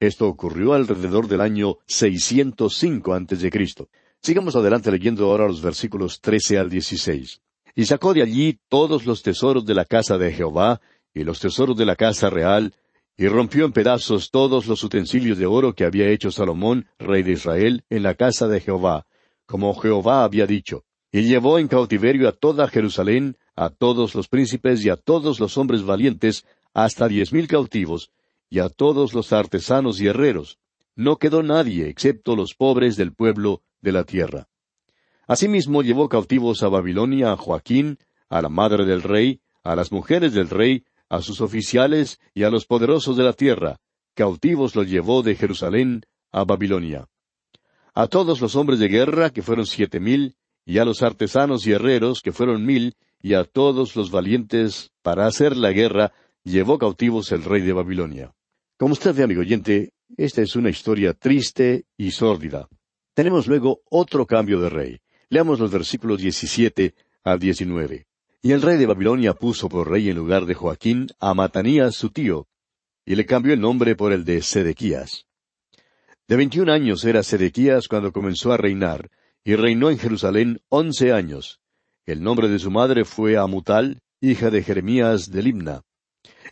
Esto 0.00 0.26
ocurrió 0.28 0.74
alrededor 0.74 1.28
del 1.28 1.40
año 1.40 1.78
605 1.86 3.14
antes 3.14 3.40
de 3.40 3.50
Cristo. 3.50 3.88
Sigamos 4.20 4.56
adelante 4.56 4.90
leyendo 4.90 5.30
ahora 5.30 5.46
los 5.46 5.62
versículos 5.62 6.20
13 6.20 6.58
al 6.58 6.68
16. 6.68 7.40
Y 7.76 7.84
sacó 7.84 8.12
de 8.14 8.22
allí 8.22 8.58
todos 8.68 9.06
los 9.06 9.22
tesoros 9.22 9.64
de 9.64 9.74
la 9.74 9.84
casa 9.84 10.18
de 10.18 10.32
Jehová 10.32 10.80
y 11.14 11.24
los 11.24 11.38
tesoros 11.38 11.76
de 11.76 11.86
la 11.86 11.94
casa 11.94 12.28
real, 12.28 12.74
y 13.16 13.28
rompió 13.28 13.64
en 13.64 13.72
pedazos 13.72 14.30
todos 14.30 14.66
los 14.66 14.82
utensilios 14.82 15.38
de 15.38 15.46
oro 15.46 15.74
que 15.74 15.84
había 15.84 16.08
hecho 16.08 16.32
Salomón, 16.32 16.88
rey 16.98 17.22
de 17.22 17.32
Israel, 17.32 17.84
en 17.88 18.02
la 18.02 18.14
casa 18.14 18.48
de 18.48 18.60
Jehová, 18.60 19.06
como 19.46 19.72
Jehová 19.74 20.24
había 20.24 20.46
dicho, 20.46 20.84
y 21.14 21.22
llevó 21.22 21.60
en 21.60 21.68
cautiverio 21.68 22.28
a 22.28 22.32
toda 22.32 22.66
Jerusalén, 22.66 23.36
a 23.54 23.70
todos 23.70 24.16
los 24.16 24.26
príncipes 24.26 24.84
y 24.84 24.90
a 24.90 24.96
todos 24.96 25.38
los 25.38 25.56
hombres 25.56 25.84
valientes, 25.84 26.44
hasta 26.72 27.06
diez 27.06 27.32
mil 27.32 27.46
cautivos, 27.46 28.10
y 28.50 28.58
a 28.58 28.68
todos 28.68 29.14
los 29.14 29.32
artesanos 29.32 30.00
y 30.00 30.08
herreros. 30.08 30.58
No 30.96 31.18
quedó 31.18 31.44
nadie 31.44 31.88
excepto 31.88 32.34
los 32.34 32.56
pobres 32.56 32.96
del 32.96 33.12
pueblo 33.12 33.62
de 33.80 33.92
la 33.92 34.02
tierra. 34.02 34.48
Asimismo 35.28 35.82
llevó 35.82 36.08
cautivos 36.08 36.64
a 36.64 36.68
Babilonia 36.68 37.30
a 37.30 37.36
Joaquín, 37.36 37.98
a 38.28 38.42
la 38.42 38.48
madre 38.48 38.84
del 38.84 39.02
rey, 39.02 39.40
a 39.62 39.76
las 39.76 39.92
mujeres 39.92 40.32
del 40.32 40.50
rey, 40.50 40.84
a 41.08 41.22
sus 41.22 41.40
oficiales 41.40 42.18
y 42.34 42.42
a 42.42 42.50
los 42.50 42.66
poderosos 42.66 43.16
de 43.16 43.22
la 43.22 43.34
tierra. 43.34 43.76
Cautivos 44.14 44.74
los 44.74 44.88
llevó 44.88 45.22
de 45.22 45.36
Jerusalén 45.36 46.06
a 46.32 46.42
Babilonia. 46.42 47.06
A 47.94 48.08
todos 48.08 48.40
los 48.40 48.56
hombres 48.56 48.80
de 48.80 48.88
guerra, 48.88 49.30
que 49.30 49.42
fueron 49.42 49.66
siete 49.66 50.00
mil, 50.00 50.34
y 50.64 50.78
a 50.78 50.84
los 50.84 51.02
artesanos 51.02 51.66
y 51.66 51.72
herreros, 51.72 52.20
que 52.22 52.32
fueron 52.32 52.64
mil, 52.64 52.94
y 53.20 53.34
a 53.34 53.44
todos 53.44 53.96
los 53.96 54.10
valientes 54.10 54.92
para 55.02 55.26
hacer 55.26 55.56
la 55.56 55.72
guerra, 55.72 56.12
llevó 56.42 56.78
cautivos 56.78 57.32
el 57.32 57.42
rey 57.44 57.62
de 57.62 57.72
Babilonia. 57.72 58.34
Como 58.76 58.92
usted 58.92 59.14
ve, 59.14 59.22
amigo 59.22 59.40
oyente, 59.40 59.92
esta 60.16 60.42
es 60.42 60.56
una 60.56 60.70
historia 60.70 61.14
triste 61.14 61.86
y 61.96 62.10
sórdida. 62.10 62.68
Tenemos 63.14 63.46
luego 63.46 63.82
otro 63.90 64.26
cambio 64.26 64.60
de 64.60 64.68
rey. 64.68 65.00
Leamos 65.28 65.58
los 65.58 65.70
versículos 65.70 66.20
17 66.20 66.94
al 67.22 67.38
19. 67.38 68.06
Y 68.42 68.52
el 68.52 68.60
rey 68.60 68.76
de 68.76 68.86
Babilonia 68.86 69.32
puso 69.34 69.68
por 69.68 69.90
rey 69.90 70.10
en 70.10 70.16
lugar 70.16 70.44
de 70.44 70.54
Joaquín 70.54 71.08
a 71.18 71.32
Matanías 71.32 71.94
su 71.94 72.10
tío, 72.10 72.46
y 73.06 73.14
le 73.14 73.24
cambió 73.24 73.54
el 73.54 73.60
nombre 73.60 73.96
por 73.96 74.12
el 74.12 74.24
de 74.24 74.42
Sedequías. 74.42 75.26
De 76.28 76.36
veintiún 76.36 76.68
años 76.68 77.04
era 77.04 77.22
Sedequías 77.22 77.88
cuando 77.88 78.12
comenzó 78.12 78.52
a 78.52 78.56
reinar, 78.56 79.10
y 79.44 79.56
reinó 79.56 79.90
en 79.90 79.98
Jerusalén 79.98 80.62
once 80.70 81.12
años, 81.12 81.60
el 82.06 82.22
nombre 82.22 82.48
de 82.48 82.58
su 82.58 82.70
madre 82.70 83.04
fue 83.04 83.36
Amutal, 83.36 84.00
hija 84.20 84.50
de 84.50 84.62
Jeremías 84.62 85.30
de 85.30 85.42
Limna. 85.42 85.82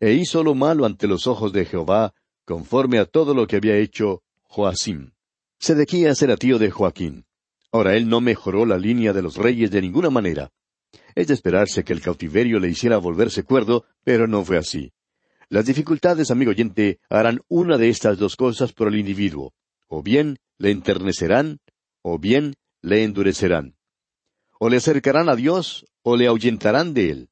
E 0.01 0.13
hizo 0.13 0.43
lo 0.43 0.55
malo 0.55 0.87
ante 0.87 1.07
los 1.07 1.27
ojos 1.27 1.53
de 1.53 1.65
Jehová, 1.65 2.15
conforme 2.45 2.99
a 2.99 3.05
todo 3.05 3.35
lo 3.35 3.47
que 3.47 3.57
había 3.57 3.77
hecho 3.77 4.23
Joacim. 4.45 5.13
Sedequías 5.59 6.21
era 6.23 6.37
tío 6.37 6.59
de 6.59 6.71
Joaquín. 6.71 7.25
Ahora 7.71 7.97
él 7.97 8.09
no 8.09 8.21
mejoró 8.21 8.67
la 8.67 8.79
línea 8.79 9.13
de 9.13 9.23
los 9.23 9.37
reyes 9.37 9.71
de 9.71 9.81
ninguna 9.81 10.11
manera. 10.11 10.51
Es 11.15 11.29
de 11.29 11.35
esperarse 11.35 11.85
que 11.85 11.93
el 11.93 12.01
cautiverio 12.01 12.59
le 12.59 12.69
hiciera 12.69 12.99
volverse 12.99 13.45
cuerdo, 13.45 13.85
pero 14.05 14.27
no 14.27 14.45
fue 14.45 14.59
así. 14.59 14.93
Las 15.49 15.67
dificultades, 15.67 16.31
amigo 16.31 16.51
oyente, 16.51 16.99
harán 17.09 17.41
una 17.49 17.79
de 17.79 17.91
estas 17.91 18.19
dos 18.19 18.37
cosas 18.37 18.73
por 18.73 18.89
el 18.89 18.99
individuo. 18.99 19.53
O 19.87 20.03
bien 20.03 20.39
le 20.59 20.71
enternecerán, 20.71 21.61
o 22.03 22.19
bien 22.19 22.55
le 22.83 23.05
endurecerán 23.05 23.75
o 24.59 24.69
le 24.69 24.77
acercarán 24.77 25.29
a 25.29 25.35
Dios 25.35 25.87
o 26.03 26.17
le 26.17 26.29
ahuyentarán 26.29 26.95
de 26.95 27.11
él. 27.11 27.29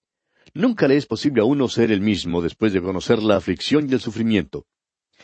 Nunca 0.53 0.89
le 0.89 0.97
es 0.97 1.07
posible 1.07 1.43
a 1.43 1.45
uno 1.45 1.69
ser 1.69 1.93
el 1.93 2.01
mismo 2.01 2.43
después 2.43 2.73
de 2.73 2.83
conocer 2.83 3.23
la 3.23 3.37
aflicción 3.37 3.89
y 3.89 3.93
el 3.93 4.01
sufrimiento. 4.01 4.67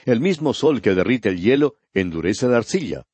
El 0.04 0.20
mismo 0.20 0.54
sol 0.54 0.80
que 0.80 0.94
derrite 0.94 1.30
el 1.30 1.40
hielo 1.40 1.76
endurece 1.94 2.46
la 2.46 2.58
arcilla. 2.58 3.04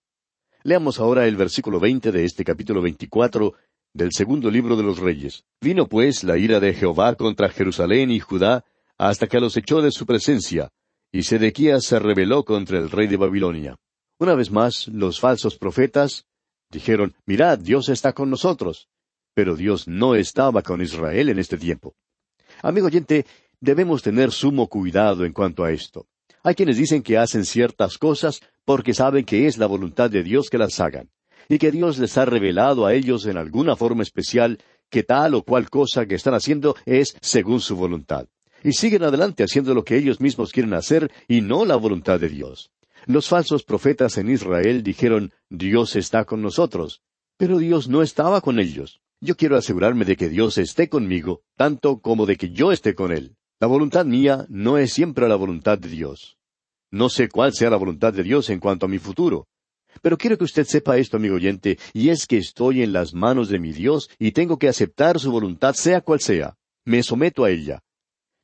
Leamos 0.63 1.01
ahora 1.01 1.27
el 1.27 1.37
versículo 1.37 1.81
veinte 1.81 2.13
de 2.13 2.25
este 2.25 2.45
capítulo 2.45 2.83
veinticuatro 2.83 3.55
del 3.95 4.13
segundo 4.13 4.51
libro 4.51 4.77
de 4.77 4.83
los 4.83 4.99
Reyes. 4.99 5.45
Vino 5.61 5.87
pues 5.89 6.23
la 6.23 6.37
ira 6.37 6.61
de 6.61 6.75
Jehová 6.75 7.15
contra 7.15 7.49
Jerusalén 7.49 8.11
y 8.11 8.21
Judá 8.21 8.65
hasta 8.99 9.27
que 9.27 9.41
los 9.41 9.57
echó 9.57 9.81
de 9.81 9.91
su 9.91 10.05
presencia, 10.05 10.71
y 11.11 11.23
Sedequías 11.23 11.85
se 11.85 11.99
rebeló 11.99 12.45
contra 12.45 12.79
el 12.79 12.91
rey 12.91 13.07
de 13.07 13.17
Babilonia. 13.17 13.77
Una 14.19 14.35
vez 14.35 14.51
más, 14.51 14.87
los 14.89 15.19
falsos 15.19 15.57
profetas, 15.57 16.27
Dijeron, 16.73 17.15
mirad, 17.27 17.59
Dios 17.59 17.91
está 17.91 18.15
con 18.15 18.31
nosotros. 18.31 18.89
Pero 19.35 19.57
Dios 19.57 19.87
no 19.87 20.15
estaba 20.15 20.63
con 20.63 20.81
Israel 20.81 21.29
en 21.29 21.39
este 21.39 21.59
tiempo. 21.59 21.95
Amigo 22.63 22.87
oyente, 22.87 23.27
debemos 23.61 24.03
tener 24.03 24.33
sumo 24.33 24.69
cuidado 24.69 25.25
en 25.25 25.33
cuanto 25.33 25.65
a 25.65 25.71
esto. 25.71 26.07
Hay 26.43 26.55
quienes 26.55 26.79
dicen 26.79 27.03
que 27.03 27.19
hacen 27.19 27.45
ciertas 27.45 27.99
cosas 27.99 28.41
porque 28.65 28.95
saben 28.95 29.25
que 29.25 29.47
es 29.47 29.59
la 29.59 29.67
voluntad 29.67 30.11
de 30.11 30.23
Dios 30.23 30.49
que 30.49 30.59
las 30.59 30.81
hagan, 30.81 31.11
y 31.49 31.59
que 31.59 31.71
Dios 31.71 31.99
les 31.99 32.17
ha 32.17 32.25
revelado 32.25 32.87
a 32.87 32.95
ellos 32.95 33.27
en 33.27 33.37
alguna 33.37 33.77
forma 33.77 34.03
especial 34.03 34.59
que 34.91 35.03
tal 35.03 35.35
o 35.35 35.43
cual 35.43 35.71
cosa 35.71 36.07
que 36.07 36.15
están 36.15 36.35
haciendo 36.35 36.75
es 36.87 37.17
según 37.21 37.61
su 37.61 37.77
voluntad. 37.77 38.27
Y 38.65 38.73
siguen 38.73 39.03
adelante 39.03 39.45
haciendo 39.45 39.75
lo 39.75 39.85
que 39.85 39.97
ellos 39.97 40.21
mismos 40.21 40.53
quieren 40.53 40.75
hacer 40.75 41.11
y 41.29 41.43
no 41.43 41.65
la 41.65 41.77
voluntad 41.77 42.19
de 42.19 42.29
Dios. 42.29 42.71
Los 43.07 43.29
falsos 43.29 43.65
profetas 43.65 44.17
en 44.17 44.31
Israel 44.31 44.83
dijeron, 44.83 45.33
Dios 45.51 45.97
está 45.97 46.25
con 46.25 46.41
nosotros, 46.41 47.03
pero 47.37 47.59
Dios 47.59 47.89
no 47.89 48.03
estaba 48.03 48.41
con 48.41 48.61
ellos. 48.61 49.01
Yo 49.21 49.37
quiero 49.37 49.57
asegurarme 49.57 50.05
de 50.05 50.17
que 50.17 50.29
Dios 50.29 50.57
esté 50.59 50.89
conmigo, 50.89 51.43
tanto 51.57 52.01
como 52.01 52.27
de 52.27 52.37
que 52.37 52.51
yo 52.51 52.71
esté 52.71 52.95
con 52.95 53.13
Él. 53.13 53.37
La 53.61 53.67
voluntad 53.67 54.05
mía 54.05 54.47
no 54.49 54.79
es 54.79 54.93
siempre 54.93 55.29
la 55.29 55.37
voluntad 55.37 55.79
de 55.79 55.89
Dios. 55.89 56.39
No 56.93 57.09
sé 57.09 57.29
cuál 57.29 57.53
sea 57.53 57.71
la 57.71 57.77
voluntad 57.77 58.13
de 58.13 58.23
Dios 58.23 58.51
en 58.51 58.61
cuanto 58.61 58.87
a 58.87 58.89
mi 58.89 58.99
futuro. 58.99 59.47
Pero 60.01 60.17
quiero 60.17 60.39
que 60.39 60.45
usted 60.45 60.65
sepa 60.65 60.99
esto, 60.99 61.17
amigo 61.17 61.37
oyente, 61.37 61.79
y 61.93 62.09
es 62.09 62.27
que 62.27 62.39
estoy 62.39 62.83
en 62.83 62.93
las 62.93 63.15
manos 63.15 63.49
de 63.49 63.59
mi 63.59 63.73
Dios 63.73 64.11
y 64.19 64.33
tengo 64.33 64.59
que 64.59 64.69
aceptar 64.69 65.19
su 65.19 65.31
voluntad 65.31 65.75
sea 65.75 66.01
cual 66.01 66.21
sea. 66.21 66.57
Me 66.85 67.03
someto 67.03 67.45
a 67.45 67.51
ella. 67.51 67.81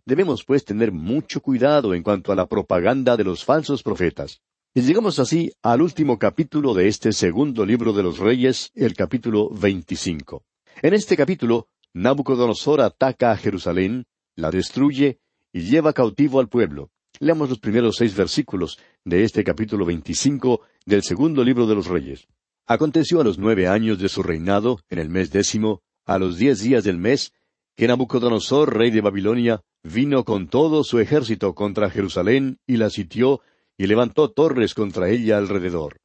Debemos, 0.05 0.45
pues, 0.45 0.65
tener 0.65 0.91
mucho 0.91 1.41
cuidado 1.41 1.95
en 1.95 2.03
cuanto 2.03 2.33
a 2.33 2.37
la 2.37 2.47
propaganda 2.47 3.17
de 3.17 3.25
los 3.25 3.45
falsos 3.45 3.83
profetas. 3.83 4.41
Y 4.79 4.83
llegamos 4.83 5.19
así 5.19 5.51
al 5.61 5.83
último 5.83 6.21
capítulo 6.21 6.73
de 6.73 6.87
este 6.87 7.13
segundo 7.13 7.67
libro 7.67 7.93
de 7.93 8.05
los 8.05 8.19
Reyes, 8.21 8.71
el 8.77 8.95
capítulo 8.95 9.51
veinticinco. 9.51 10.45
En 10.83 10.95
este 10.95 11.17
capítulo, 11.17 11.67
Nabucodonosor 11.95 12.83
ataca 12.83 13.33
a 13.33 13.37
Jerusalén, 13.37 14.07
la 14.37 14.53
destruye 14.53 15.19
y 15.53 15.63
lleva 15.63 15.93
cautivo 15.93 16.39
al 16.39 16.49
pueblo. 16.49 16.93
Leamos 17.19 17.49
los 17.49 17.59
primeros 17.59 17.97
seis 17.97 18.15
versículos 18.15 18.79
de 19.05 19.25
este 19.25 19.43
capítulo 19.43 19.85
veinticinco 19.85 20.61
del 20.87 21.03
segundo 21.03 21.43
libro 21.43 21.67
de 21.67 21.75
los 21.75 21.89
Reyes. 21.89 22.29
Aconteció 22.65 23.21
a 23.21 23.25
los 23.25 23.37
nueve 23.37 23.67
años 23.67 23.99
de 23.99 24.09
su 24.09 24.23
reinado, 24.23 24.79
en 24.91 25.01
el 25.01 25.09
mes 25.09 25.33
décimo, 25.33 25.83
a 26.07 26.21
los 26.21 26.39
diez 26.39 26.61
días 26.61 26.85
del 26.85 26.99
mes, 26.99 27.33
que 27.75 27.89
Nabucodonosor, 27.89 28.77
rey 28.77 28.93
de 28.93 29.01
Babilonia, 29.01 29.61
vino 29.83 30.23
con 30.23 30.47
todo 30.47 30.85
su 30.85 31.01
ejército 31.01 31.57
contra 31.57 31.91
Jerusalén 31.91 32.61
y 32.65 32.77
la 32.77 32.91
sitió 32.91 33.41
y 33.79 33.87
levantó 33.87 34.29
torres 34.31 34.75
contra 34.75 35.09
ella 35.09 35.39
alrededor. 35.39 36.01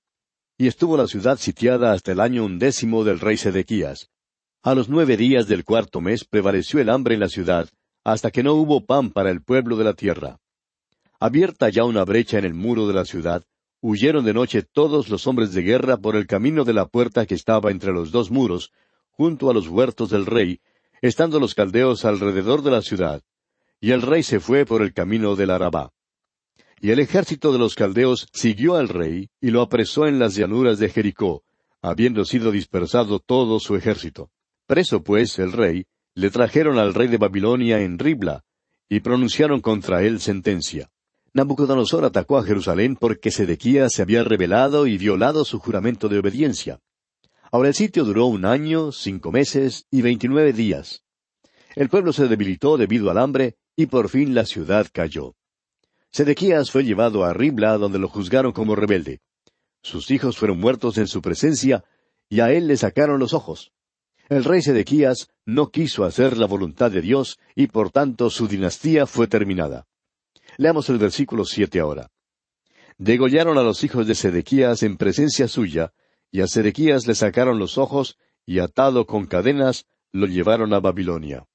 Y 0.58 0.68
estuvo 0.68 0.96
la 0.96 1.08
ciudad 1.08 1.38
sitiada 1.38 1.92
hasta 1.92 2.12
el 2.12 2.20
año 2.20 2.46
undécimo 2.46 3.04
del 3.04 3.20
rey 3.20 3.36
Sedequías. 3.36 4.10
A 4.62 4.76
los 4.76 4.88
nueve 4.88 5.18
días 5.18 5.48
del 5.48 5.66
cuarto 5.66 6.00
mes 6.00 6.24
prevaleció 6.24 6.80
el 6.80 6.90
hambre 6.90 7.16
en 7.16 7.20
la 7.20 7.28
ciudad, 7.28 7.68
hasta 8.04 8.30
que 8.30 8.44
no 8.44 8.54
hubo 8.54 8.86
pan 8.86 9.10
para 9.10 9.32
el 9.32 9.42
pueblo 9.42 9.76
de 9.76 9.84
la 9.84 9.94
tierra. 9.94 10.38
Abierta 11.20 11.70
ya 11.70 11.84
una 11.84 12.06
brecha 12.06 12.38
en 12.38 12.46
el 12.46 12.54
muro 12.54 12.88
de 12.88 12.94
la 12.94 13.06
ciudad, 13.06 13.44
huyeron 13.82 14.24
de 14.24 14.34
noche 14.34 14.62
todos 14.62 15.10
los 15.10 15.26
hombres 15.26 15.54
de 15.54 15.64
guerra 15.64 15.98
por 15.98 16.16
el 16.16 16.28
camino 16.28 16.64
de 16.64 16.74
la 16.74 16.86
puerta 16.86 17.26
que 17.26 17.36
estaba 17.36 17.72
entre 17.72 17.92
los 17.92 18.12
dos 18.12 18.30
muros, 18.30 18.72
junto 19.10 19.50
a 19.50 19.54
los 19.54 19.68
huertos 19.68 20.10
del 20.12 20.26
rey, 20.26 20.62
estando 21.02 21.40
los 21.40 21.56
caldeos 21.56 22.06
alrededor 22.06 22.62
de 22.62 22.72
la 22.72 22.82
ciudad. 22.82 23.22
Y 23.82 23.92
el 23.92 24.02
rey 24.02 24.24
se 24.24 24.40
fue 24.40 24.66
por 24.66 24.82
el 24.82 24.94
camino 24.94 25.36
del 25.36 25.50
Arabá. 25.50 25.92
Y 26.84 26.92
el 26.92 27.00
ejército 27.00 27.54
de 27.54 27.60
los 27.60 27.76
caldeos 27.76 28.28
siguió 28.34 28.76
al 28.76 28.90
rey 28.90 29.30
y 29.40 29.52
lo 29.52 29.62
apresó 29.62 30.06
en 30.06 30.20
las 30.20 30.36
llanuras 30.36 30.80
de 30.80 30.90
Jericó, 30.90 31.46
habiendo 31.82 32.26
sido 32.26 32.52
dispersado 32.52 33.20
todo 33.20 33.62
su 33.62 33.78
ejército. 33.78 34.32
Preso 34.68 35.02
pues 35.02 35.40
el 35.40 35.54
rey, 35.54 35.86
le 36.14 36.30
trajeron 36.30 36.78
al 36.78 36.94
rey 36.94 37.08
de 37.08 37.16
Babilonia 37.16 37.80
en 37.80 38.00
Ribla, 38.00 38.44
y 38.90 39.00
pronunciaron 39.00 39.62
contra 39.62 40.04
él 40.04 40.20
sentencia. 40.20 40.90
Nabucodonosor 41.32 42.04
atacó 42.04 42.38
a 42.38 42.44
Jerusalén 42.44 42.98
porque 42.98 43.32
Sedequías 43.32 43.94
se 43.94 44.02
había 44.02 44.26
rebelado 44.26 44.86
y 44.86 44.98
violado 44.98 45.46
su 45.46 45.60
juramento 45.60 46.10
de 46.10 46.20
obediencia. 46.20 46.82
Ahora 47.50 47.70
el 47.70 47.76
sitio 47.76 48.04
duró 48.04 48.26
un 48.26 48.44
año, 48.44 48.92
cinco 48.92 49.32
meses 49.32 49.86
y 49.90 50.02
veintinueve 50.02 50.52
días. 50.52 51.06
El 51.78 51.88
pueblo 51.88 52.12
se 52.12 52.28
debilitó 52.28 52.76
debido 52.76 53.10
al 53.10 53.20
hambre 53.20 53.56
y 53.78 53.86
por 53.86 54.10
fin 54.10 54.36
la 54.36 54.46
ciudad 54.46 54.88
cayó. 54.92 55.34
Sedequías 56.14 56.70
fue 56.70 56.84
llevado 56.84 57.24
a 57.26 57.34
Ribla, 57.34 57.76
donde 57.80 57.98
lo 57.98 58.08
juzgaron 58.08 58.52
como 58.52 58.76
rebelde. 58.76 59.22
Sus 59.82 60.12
hijos 60.12 60.38
fueron 60.38 60.60
muertos 60.60 61.00
en 61.00 61.08
su 61.08 61.24
presencia, 61.24 61.84
y 62.30 62.40
a 62.40 62.52
él 62.52 62.68
le 62.68 62.78
sacaron 62.78 63.20
los 63.20 63.34
ojos. 63.34 63.72
El 64.30 64.44
rey 64.44 64.62
Sedequías 64.62 65.30
no 65.44 65.72
quiso 65.72 66.06
hacer 66.06 66.38
la 66.38 66.46
voluntad 66.46 66.92
de 66.92 67.02
Dios, 67.02 67.40
y 67.56 67.66
por 67.66 67.90
tanto 67.90 68.30
su 68.30 68.48
dinastía 68.48 69.08
fue 69.08 69.26
terminada. 69.26 69.88
Leamos 70.58 70.88
el 70.90 71.00
versículo 71.00 71.46
siete 71.46 71.80
ahora. 71.80 72.12
Degollaron 73.00 73.58
a 73.58 73.64
los 73.64 73.84
hijos 73.84 74.06
de 74.06 74.14
Sedequías 74.14 74.84
en 74.84 74.98
presencia 74.98 75.48
suya, 75.48 75.94
y 76.30 76.42
a 76.42 76.48
Sedequías 76.48 77.08
le 77.08 77.16
sacaron 77.16 77.58
los 77.58 77.80
ojos, 77.80 78.20
y 78.46 78.60
atado 78.60 79.08
con 79.08 79.26
cadenas, 79.26 79.88
lo 80.12 80.28
llevaron 80.28 80.76
a 80.76 80.80
Babilonia. 80.80 81.48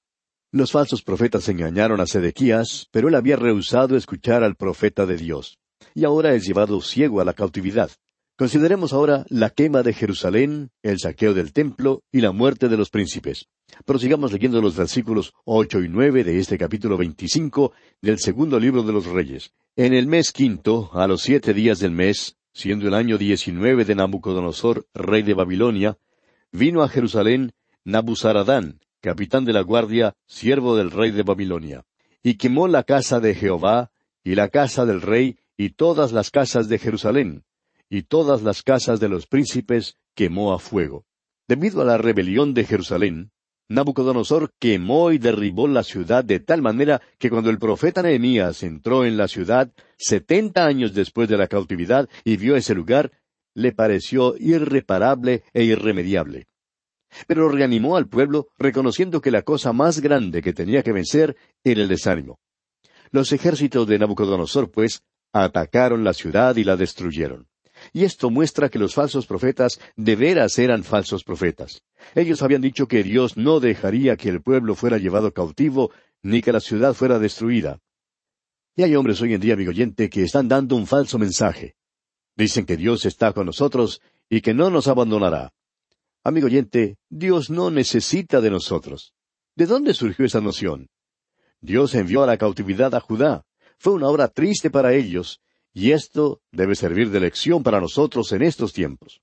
Los 0.50 0.72
falsos 0.72 1.02
profetas 1.02 1.46
engañaron 1.50 2.00
a 2.00 2.06
Sedequías, 2.06 2.88
pero 2.90 3.08
él 3.08 3.14
había 3.16 3.36
rehusado 3.36 3.96
escuchar 3.96 4.42
al 4.42 4.56
profeta 4.56 5.04
de 5.04 5.18
Dios. 5.18 5.58
Y 5.94 6.06
ahora 6.06 6.34
es 6.34 6.46
llevado 6.46 6.80
ciego 6.80 7.20
a 7.20 7.24
la 7.26 7.34
cautividad. 7.34 7.90
Consideremos 8.34 8.94
ahora 8.94 9.26
la 9.28 9.50
quema 9.50 9.82
de 9.82 9.92
Jerusalén, 9.92 10.70
el 10.82 11.00
saqueo 11.00 11.34
del 11.34 11.52
templo 11.52 12.02
y 12.10 12.22
la 12.22 12.32
muerte 12.32 12.70
de 12.70 12.78
los 12.78 12.88
príncipes. 12.88 13.44
Prosigamos 13.84 14.32
leyendo 14.32 14.62
los 14.62 14.74
versículos 14.74 15.34
ocho 15.44 15.82
y 15.82 15.88
nueve 15.90 16.24
de 16.24 16.38
este 16.38 16.56
capítulo 16.56 16.96
veinticinco 16.96 17.72
del 18.00 18.18
segundo 18.18 18.58
libro 18.58 18.82
de 18.82 18.92
los 18.94 19.04
Reyes. 19.04 19.52
En 19.76 19.92
el 19.92 20.06
mes 20.06 20.32
quinto, 20.32 20.88
a 20.94 21.06
los 21.06 21.20
siete 21.20 21.52
días 21.52 21.78
del 21.78 21.90
mes, 21.90 22.36
siendo 22.54 22.88
el 22.88 22.94
año 22.94 23.18
diecinueve 23.18 23.84
de 23.84 23.96
Nabucodonosor, 23.96 24.86
rey 24.94 25.22
de 25.22 25.34
Babilonia, 25.34 25.98
vino 26.52 26.82
a 26.82 26.88
Jerusalén 26.88 27.52
Nabuzaradán, 27.84 28.80
capitán 29.00 29.44
de 29.44 29.52
la 29.52 29.62
guardia, 29.62 30.14
siervo 30.26 30.76
del 30.76 30.90
rey 30.90 31.10
de 31.10 31.22
Babilonia, 31.22 31.84
y 32.22 32.34
quemó 32.34 32.68
la 32.68 32.82
casa 32.82 33.20
de 33.20 33.34
Jehová, 33.34 33.90
y 34.24 34.34
la 34.34 34.48
casa 34.48 34.84
del 34.84 35.00
rey, 35.00 35.38
y 35.56 35.70
todas 35.70 36.12
las 36.12 36.30
casas 36.30 36.68
de 36.68 36.78
Jerusalén, 36.78 37.44
y 37.88 38.02
todas 38.02 38.42
las 38.42 38.62
casas 38.62 39.00
de 39.00 39.08
los 39.08 39.26
príncipes 39.26 39.96
quemó 40.14 40.52
a 40.52 40.58
fuego. 40.58 41.04
Debido 41.46 41.80
a 41.80 41.84
la 41.84 41.98
rebelión 41.98 42.52
de 42.54 42.64
Jerusalén, 42.64 43.30
Nabucodonosor 43.70 44.52
quemó 44.58 45.12
y 45.12 45.18
derribó 45.18 45.68
la 45.68 45.82
ciudad 45.82 46.24
de 46.24 46.40
tal 46.40 46.62
manera 46.62 47.02
que 47.18 47.28
cuando 47.28 47.50
el 47.50 47.58
profeta 47.58 48.02
Nehemías 48.02 48.62
entró 48.62 49.04
en 49.04 49.16
la 49.16 49.28
ciudad, 49.28 49.72
setenta 49.98 50.64
años 50.64 50.94
después 50.94 51.28
de 51.28 51.36
la 51.36 51.48
cautividad, 51.48 52.08
y 52.24 52.36
vio 52.36 52.56
ese 52.56 52.74
lugar, 52.74 53.12
le 53.54 53.72
pareció 53.72 54.36
irreparable 54.38 55.42
e 55.52 55.64
irremediable. 55.64 56.46
Pero 57.26 57.48
reanimó 57.48 57.96
al 57.96 58.08
pueblo 58.08 58.48
reconociendo 58.58 59.20
que 59.20 59.30
la 59.30 59.42
cosa 59.42 59.72
más 59.72 60.00
grande 60.00 60.42
que 60.42 60.52
tenía 60.52 60.82
que 60.82 60.92
vencer 60.92 61.36
era 61.64 61.82
el 61.82 61.88
desánimo. 61.88 62.38
Los 63.10 63.32
ejércitos 63.32 63.86
de 63.86 63.98
Nabucodonosor, 63.98 64.70
pues, 64.70 65.02
atacaron 65.32 66.04
la 66.04 66.12
ciudad 66.12 66.56
y 66.56 66.64
la 66.64 66.76
destruyeron. 66.76 67.48
Y 67.92 68.04
esto 68.04 68.30
muestra 68.30 68.68
que 68.68 68.78
los 68.78 68.94
falsos 68.94 69.26
profetas 69.26 69.80
de 69.96 70.16
veras 70.16 70.58
eran 70.58 70.84
falsos 70.84 71.24
profetas. 71.24 71.82
Ellos 72.14 72.42
habían 72.42 72.60
dicho 72.60 72.88
que 72.88 73.02
Dios 73.02 73.36
no 73.36 73.60
dejaría 73.60 74.16
que 74.16 74.28
el 74.28 74.42
pueblo 74.42 74.74
fuera 74.74 74.98
llevado 74.98 75.32
cautivo, 75.32 75.92
ni 76.22 76.42
que 76.42 76.52
la 76.52 76.60
ciudad 76.60 76.94
fuera 76.94 77.18
destruida. 77.18 77.78
Y 78.76 78.82
hay 78.82 78.94
hombres 78.94 79.20
hoy 79.20 79.34
en 79.34 79.40
día, 79.40 79.54
amigo 79.54 79.70
oyente, 79.70 80.10
que 80.10 80.22
están 80.22 80.48
dando 80.48 80.76
un 80.76 80.86
falso 80.86 81.18
mensaje. 81.18 81.74
Dicen 82.36 82.66
que 82.66 82.76
Dios 82.76 83.04
está 83.06 83.32
con 83.32 83.46
nosotros 83.46 84.00
y 84.28 84.40
que 84.40 84.54
no 84.54 84.70
nos 84.70 84.86
abandonará. 84.88 85.52
Amigo 86.28 86.44
oyente, 86.44 86.98
Dios 87.08 87.48
no 87.48 87.70
necesita 87.70 88.42
de 88.42 88.50
nosotros. 88.50 89.14
¿De 89.56 89.64
dónde 89.64 89.94
surgió 89.94 90.26
esa 90.26 90.42
noción? 90.42 90.90
Dios 91.62 91.94
envió 91.94 92.22
a 92.22 92.26
la 92.26 92.36
cautividad 92.36 92.94
a 92.94 93.00
Judá. 93.00 93.46
Fue 93.78 93.94
una 93.94 94.08
obra 94.08 94.28
triste 94.28 94.68
para 94.68 94.92
ellos, 94.92 95.40
y 95.72 95.92
esto 95.92 96.42
debe 96.52 96.74
servir 96.74 97.08
de 97.08 97.20
lección 97.20 97.62
para 97.62 97.80
nosotros 97.80 98.30
en 98.32 98.42
estos 98.42 98.74
tiempos. 98.74 99.22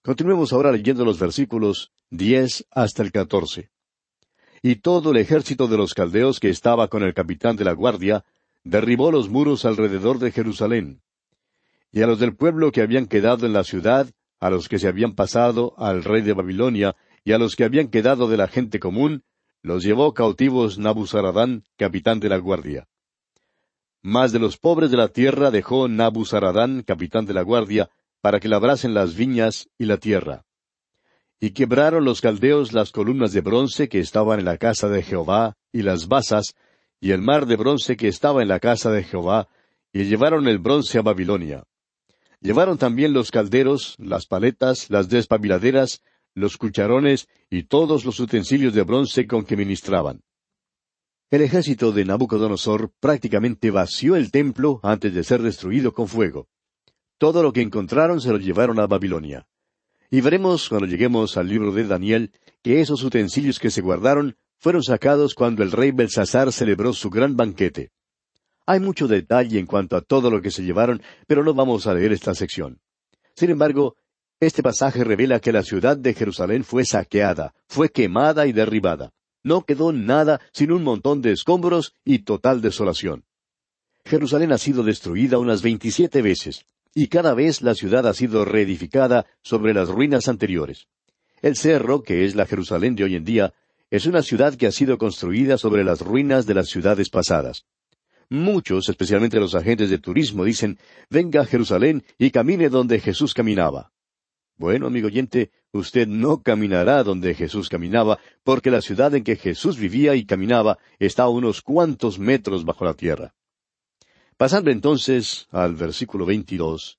Continuemos 0.00 0.54
ahora 0.54 0.72
leyendo 0.72 1.04
los 1.04 1.18
versículos 1.18 1.92
diez 2.08 2.64
hasta 2.70 3.02
el 3.02 3.12
catorce. 3.12 3.68
Y 4.62 4.76
todo 4.76 5.10
el 5.10 5.18
ejército 5.18 5.68
de 5.68 5.76
los 5.76 5.92
caldeos 5.92 6.40
que 6.40 6.48
estaba 6.48 6.88
con 6.88 7.02
el 7.02 7.12
capitán 7.12 7.54
de 7.56 7.66
la 7.66 7.72
guardia 7.74 8.24
derribó 8.64 9.12
los 9.12 9.28
muros 9.28 9.66
alrededor 9.66 10.20
de 10.20 10.32
Jerusalén. 10.32 11.02
Y 11.92 12.00
a 12.00 12.06
los 12.06 12.18
del 12.18 12.34
pueblo 12.34 12.72
que 12.72 12.80
habían 12.80 13.08
quedado 13.08 13.44
en 13.44 13.52
la 13.52 13.62
ciudad 13.62 14.08
a 14.40 14.50
los 14.50 14.68
que 14.68 14.78
se 14.78 14.88
habían 14.88 15.14
pasado 15.14 15.74
al 15.78 16.04
rey 16.04 16.22
de 16.22 16.32
Babilonia 16.32 16.96
y 17.24 17.32
a 17.32 17.38
los 17.38 17.56
que 17.56 17.64
habían 17.64 17.88
quedado 17.88 18.28
de 18.28 18.36
la 18.36 18.48
gente 18.48 18.78
común, 18.78 19.24
los 19.62 19.82
llevó 19.82 20.14
cautivos 20.14 20.78
Nabuzaradán, 20.78 21.64
capitán 21.76 22.20
de 22.20 22.28
la 22.28 22.38
guardia. 22.38 22.88
Mas 24.02 24.32
de 24.32 24.38
los 24.38 24.56
pobres 24.56 24.90
de 24.90 24.96
la 24.96 25.08
tierra 25.08 25.50
dejó 25.50 25.88
Nabuzaradán, 25.88 26.82
capitán 26.82 27.26
de 27.26 27.34
la 27.34 27.42
guardia, 27.42 27.90
para 28.20 28.40
que 28.40 28.48
labrasen 28.48 28.94
las 28.94 29.14
viñas 29.16 29.68
y 29.76 29.86
la 29.86 29.96
tierra. 29.96 30.44
Y 31.40 31.50
quebraron 31.50 32.04
los 32.04 32.20
caldeos 32.20 32.72
las 32.72 32.90
columnas 32.90 33.32
de 33.32 33.40
bronce 33.40 33.88
que 33.88 34.00
estaban 34.00 34.38
en 34.38 34.44
la 34.44 34.56
casa 34.56 34.88
de 34.88 35.02
Jehová, 35.02 35.56
y 35.72 35.82
las 35.82 36.08
basas, 36.08 36.54
y 37.00 37.12
el 37.12 37.22
mar 37.22 37.46
de 37.46 37.56
bronce 37.56 37.96
que 37.96 38.08
estaba 38.08 38.42
en 38.42 38.48
la 38.48 38.60
casa 38.60 38.90
de 38.90 39.04
Jehová, 39.04 39.48
y 39.92 40.04
llevaron 40.04 40.48
el 40.48 40.58
bronce 40.58 40.98
a 40.98 41.02
Babilonia. 41.02 41.64
Llevaron 42.40 42.78
también 42.78 43.12
los 43.12 43.30
calderos, 43.30 43.96
las 43.98 44.26
paletas, 44.26 44.90
las 44.90 45.08
despabiladeras, 45.08 46.02
los 46.34 46.56
cucharones 46.56 47.28
y 47.50 47.64
todos 47.64 48.04
los 48.04 48.20
utensilios 48.20 48.74
de 48.74 48.82
bronce 48.82 49.26
con 49.26 49.44
que 49.44 49.56
ministraban. 49.56 50.22
El 51.30 51.42
ejército 51.42 51.92
de 51.92 52.04
Nabucodonosor 52.04 52.92
prácticamente 53.00 53.70
vació 53.70 54.16
el 54.16 54.30
templo 54.30 54.80
antes 54.82 55.12
de 55.12 55.24
ser 55.24 55.42
destruido 55.42 55.92
con 55.92 56.08
fuego. 56.08 56.48
Todo 57.18 57.42
lo 57.42 57.52
que 57.52 57.60
encontraron 57.60 58.20
se 58.20 58.30
lo 58.30 58.38
llevaron 58.38 58.78
a 58.78 58.86
Babilonia. 58.86 59.46
Y 60.10 60.20
veremos 60.20 60.68
cuando 60.68 60.86
lleguemos 60.86 61.36
al 61.36 61.48
libro 61.48 61.72
de 61.72 61.84
Daniel 61.84 62.32
que 62.62 62.80
esos 62.80 63.02
utensilios 63.02 63.58
que 63.58 63.70
se 63.70 63.82
guardaron 63.82 64.36
fueron 64.56 64.82
sacados 64.82 65.34
cuando 65.34 65.62
el 65.62 65.72
rey 65.72 65.90
Belsasar 65.90 66.52
celebró 66.52 66.92
su 66.92 67.10
gran 67.10 67.36
banquete. 67.36 67.90
Hay 68.70 68.80
mucho 68.80 69.08
detalle 69.08 69.58
en 69.58 69.64
cuanto 69.64 69.96
a 69.96 70.02
todo 70.02 70.30
lo 70.30 70.42
que 70.42 70.50
se 70.50 70.62
llevaron, 70.62 71.00
pero 71.26 71.42
no 71.42 71.54
vamos 71.54 71.86
a 71.86 71.94
leer 71.94 72.12
esta 72.12 72.34
sección. 72.34 72.82
Sin 73.34 73.48
embargo, 73.48 73.96
este 74.40 74.62
pasaje 74.62 75.04
revela 75.04 75.40
que 75.40 75.52
la 75.52 75.62
ciudad 75.62 75.96
de 75.96 76.12
Jerusalén 76.12 76.64
fue 76.64 76.84
saqueada, 76.84 77.54
fue 77.66 77.88
quemada 77.88 78.46
y 78.46 78.52
derribada. 78.52 79.14
No 79.42 79.64
quedó 79.64 79.90
nada 79.94 80.42
sin 80.52 80.70
un 80.70 80.84
montón 80.84 81.22
de 81.22 81.32
escombros 81.32 81.94
y 82.04 82.18
total 82.18 82.60
desolación. 82.60 83.24
Jerusalén 84.04 84.52
ha 84.52 84.58
sido 84.58 84.82
destruida 84.82 85.38
unas 85.38 85.62
veintisiete 85.62 86.20
veces, 86.20 86.66
y 86.94 87.08
cada 87.08 87.32
vez 87.32 87.62
la 87.62 87.74
ciudad 87.74 88.06
ha 88.06 88.12
sido 88.12 88.44
reedificada 88.44 89.24
sobre 89.42 89.72
las 89.72 89.88
ruinas 89.88 90.28
anteriores. 90.28 90.88
El 91.40 91.56
cerro, 91.56 92.02
que 92.02 92.26
es 92.26 92.34
la 92.34 92.44
Jerusalén 92.44 92.96
de 92.96 93.04
hoy 93.04 93.16
en 93.16 93.24
día, 93.24 93.54
es 93.90 94.04
una 94.04 94.20
ciudad 94.20 94.56
que 94.56 94.66
ha 94.66 94.72
sido 94.72 94.98
construida 94.98 95.56
sobre 95.56 95.84
las 95.84 96.02
ruinas 96.02 96.44
de 96.44 96.52
las 96.52 96.68
ciudades 96.68 97.08
pasadas. 97.08 97.64
Muchos, 98.30 98.90
especialmente 98.90 99.40
los 99.40 99.54
agentes 99.54 99.88
de 99.88 99.98
turismo, 99.98 100.44
dicen, 100.44 100.78
venga 101.08 101.40
a 101.40 101.46
Jerusalén 101.46 102.04
y 102.18 102.30
camine 102.30 102.68
donde 102.68 103.00
Jesús 103.00 103.32
caminaba. 103.32 103.90
Bueno, 104.58 104.88
amigo 104.88 105.06
oyente, 105.06 105.50
usted 105.72 106.06
no 106.06 106.42
caminará 106.42 107.02
donde 107.04 107.34
Jesús 107.34 107.70
caminaba, 107.70 108.18
porque 108.44 108.70
la 108.70 108.82
ciudad 108.82 109.14
en 109.14 109.24
que 109.24 109.36
Jesús 109.36 109.78
vivía 109.78 110.14
y 110.14 110.26
caminaba 110.26 110.78
está 110.98 111.22
a 111.22 111.28
unos 111.28 111.62
cuantos 111.62 112.18
metros 112.18 112.64
bajo 112.64 112.84
la 112.84 112.94
tierra. 112.94 113.34
Pasando 114.36 114.70
entonces 114.70 115.46
al 115.50 115.74
versículo 115.74 116.26
22, 116.26 116.98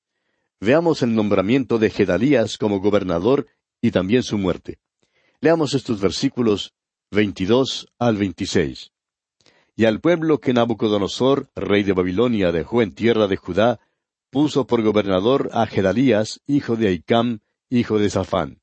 veamos 0.59 1.03
el 1.03 1.13
nombramiento 1.13 1.77
de 1.77 1.91
Gedalías 1.91 2.57
como 2.57 2.79
gobernador 2.79 3.45
y 3.81 3.91
también 3.91 4.23
su 4.23 4.37
muerte. 4.37 4.79
Leamos 5.41 5.73
estos 5.75 6.01
versículos 6.01 6.73
22 7.11 7.87
al 7.99 8.17
26 8.17 8.91
y 9.79 9.85
al 9.85 10.01
pueblo 10.01 10.41
que 10.41 10.51
Nabucodonosor, 10.51 11.49
rey 11.55 11.83
de 11.83 11.93
Babilonia, 11.93 12.51
dejó 12.51 12.81
en 12.81 12.93
tierra 12.93 13.27
de 13.27 13.37
Judá, 13.37 13.79
puso 14.29 14.67
por 14.67 14.81
gobernador 14.81 15.51
a 15.53 15.67
Gedalías, 15.67 16.41
hijo 16.47 16.75
de 16.75 16.89
Aicam, 16.89 17.39
hijo 17.69 17.97
de 17.97 18.09
Safán. 18.09 18.59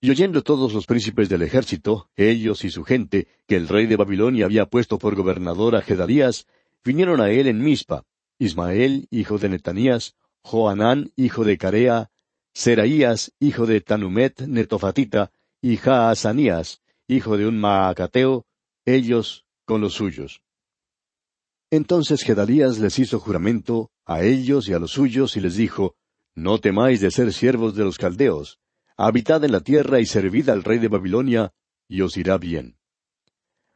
Y 0.00 0.08
oyendo 0.08 0.42
todos 0.42 0.72
los 0.72 0.86
príncipes 0.86 1.28
del 1.28 1.42
ejército, 1.42 2.08
ellos 2.16 2.64
y 2.64 2.70
su 2.70 2.82
gente, 2.82 3.28
que 3.46 3.56
el 3.56 3.68
rey 3.68 3.84
de 3.84 3.96
Babilonia 3.96 4.46
había 4.46 4.64
puesto 4.64 4.98
por 4.98 5.16
gobernador 5.16 5.76
a 5.76 5.82
Gedalías, 5.82 6.46
vinieron 6.82 7.20
a 7.20 7.28
él 7.28 7.46
en 7.46 7.62
Mispa, 7.62 8.06
Ismael, 8.38 9.06
hijo 9.10 9.36
de 9.36 9.50
Netanías, 9.50 10.16
Joanán, 10.40 11.12
hijo 11.14 11.44
de 11.44 11.58
Carea, 11.58 12.10
Seraías, 12.54 13.34
hijo 13.38 13.66
de 13.66 13.82
Tanumet 13.82 14.40
Netofatita, 14.46 15.30
y 15.60 15.76
Jaazanías, 15.76 16.80
hijo 17.06 17.36
de 17.36 17.46
un 17.46 17.60
Maacateo, 17.60 18.46
ellos 18.86 19.44
con 19.68 19.82
los 19.82 19.92
suyos. 19.92 20.40
Entonces 21.70 22.22
Gedalías 22.22 22.78
les 22.78 22.98
hizo 22.98 23.20
juramento 23.20 23.90
a 24.06 24.22
ellos 24.22 24.66
y 24.66 24.72
a 24.72 24.78
los 24.78 24.92
suyos 24.92 25.36
y 25.36 25.40
les 25.40 25.56
dijo, 25.56 25.94
No 26.34 26.58
temáis 26.58 27.02
de 27.02 27.10
ser 27.10 27.34
siervos 27.34 27.76
de 27.76 27.84
los 27.84 27.98
caldeos, 27.98 28.58
habitad 28.96 29.44
en 29.44 29.52
la 29.52 29.60
tierra 29.60 30.00
y 30.00 30.06
servid 30.06 30.48
al 30.48 30.64
rey 30.64 30.78
de 30.78 30.88
Babilonia, 30.88 31.52
y 31.86 32.00
os 32.00 32.16
irá 32.16 32.38
bien. 32.38 32.78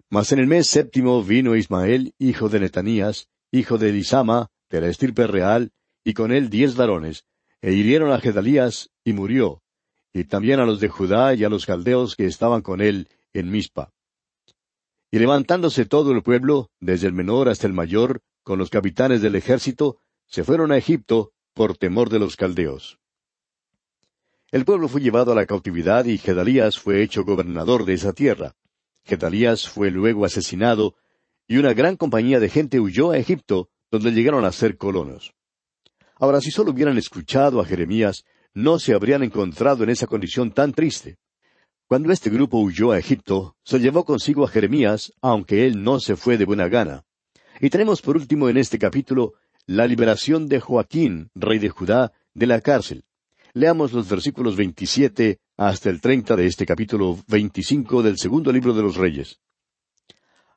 Mas 0.09 0.33
en 0.33 0.39
el 0.39 0.47
mes 0.47 0.67
séptimo 0.67 1.23
vino 1.23 1.55
Ismael, 1.57 2.15
hijo 2.19 2.49
de 2.49 2.61
Netanías, 2.61 3.29
hijo 3.51 3.77
de 3.77 3.91
Elisama, 3.91 4.49
de 4.71 4.81
la 4.81 4.89
estirpe 4.89 5.27
real, 5.27 5.73
y 6.05 6.15
con 6.15 6.33
él 6.33 6.49
diez 6.49 6.75
varones, 6.75 7.27
e 7.61 7.75
hirieron 7.75 8.13
a 8.13 8.19
Gedalías, 8.19 8.89
y 9.05 9.13
murió, 9.13 9.63
y 10.15 10.25
también 10.25 10.59
a 10.59 10.65
los 10.65 10.81
de 10.81 10.89
Judá 10.89 11.35
y 11.35 11.45
a 11.45 11.51
los 11.51 11.67
caldeos 11.67 12.17
que 12.17 12.25
estaban 12.25 12.63
con 12.63 12.81
él 12.81 13.09
en 13.35 13.51
Mispa. 13.51 13.93
Y 15.14 15.18
levantándose 15.18 15.85
todo 15.85 16.12
el 16.12 16.22
pueblo, 16.22 16.70
desde 16.81 17.07
el 17.07 17.12
menor 17.12 17.51
hasta 17.51 17.66
el 17.66 17.75
mayor, 17.75 18.22
con 18.42 18.59
los 18.59 18.70
capitanes 18.70 19.20
del 19.20 19.35
ejército, 19.35 19.98
se 20.27 20.42
fueron 20.42 20.72
a 20.72 20.79
Egipto 20.79 21.35
por 21.53 21.77
temor 21.77 22.09
de 22.09 22.18
los 22.18 22.35
caldeos. 22.35 22.98
El 24.51 24.64
pueblo 24.64 24.88
fue 24.88 25.03
llevado 25.03 25.33
a 25.33 25.35
la 25.35 25.44
cautividad 25.44 26.07
y 26.07 26.16
Gedalías 26.16 26.79
fue 26.79 27.03
hecho 27.03 27.25
gobernador 27.25 27.85
de 27.85 27.92
esa 27.92 28.14
tierra. 28.14 28.55
Gedalías 29.05 29.68
fue 29.68 29.90
luego 29.90 30.25
asesinado 30.25 30.94
y 31.46 31.59
una 31.59 31.75
gran 31.75 31.98
compañía 31.98 32.40
de 32.40 32.48
gente 32.48 32.81
huyó 32.81 33.11
a 33.11 33.18
Egipto, 33.18 33.68
donde 33.90 34.12
llegaron 34.12 34.46
a 34.46 34.53
ser 34.53 34.79
colonos. 34.79 35.35
Ahora, 36.16 36.40
si 36.40 36.51
solo 36.51 36.70
hubieran 36.70 36.96
escuchado 36.96 37.61
a 37.61 37.66
Jeremías, 37.66 38.25
no 38.55 38.79
se 38.79 38.94
habrían 38.94 39.22
encontrado 39.22 39.85
en 39.85 39.90
esa 39.90 40.07
condición 40.07 40.53
tan 40.53 40.72
triste. 40.72 41.18
Cuando 41.87 42.12
este 42.12 42.31
grupo 42.31 42.59
huyó 42.59 42.92
a 42.92 42.99
Egipto, 42.99 43.57
se 43.64 43.79
llevó 43.79 44.05
consigo 44.05 44.45
a 44.45 44.49
Jeremías, 44.49 45.12
aunque 45.21 45.66
él 45.66 45.83
no 45.83 46.01
se 46.01 46.16
fue 46.16 46.38
de 46.38 46.45
buena 46.45 46.68
gana. 46.68 47.05
Y 47.61 47.71
tenemos 47.71 48.01
por 48.03 48.16
último 48.16 48.49
en 48.49 48.57
este 48.57 48.79
capítulo 48.79 49.35
la 49.66 49.87
liberación 49.87 50.49
de 50.49 50.61
Joaquín, 50.61 51.31
rey 51.35 51.59
de 51.59 51.68
Judá, 51.68 52.12
de 52.35 52.47
la 52.47 52.61
cárcel. 52.61 53.05
Leamos 53.55 53.92
los 53.92 54.09
versículos 54.09 54.57
27 54.57 55.38
hasta 55.57 55.90
el 55.90 56.01
30 56.01 56.37
de 56.37 56.47
este 56.47 56.64
capítulo 56.64 57.18
25 57.29 58.03
del 58.03 58.18
segundo 58.18 58.51
libro 58.51 58.73
de 58.73 58.83
los 58.83 58.97
Reyes. 58.97 59.38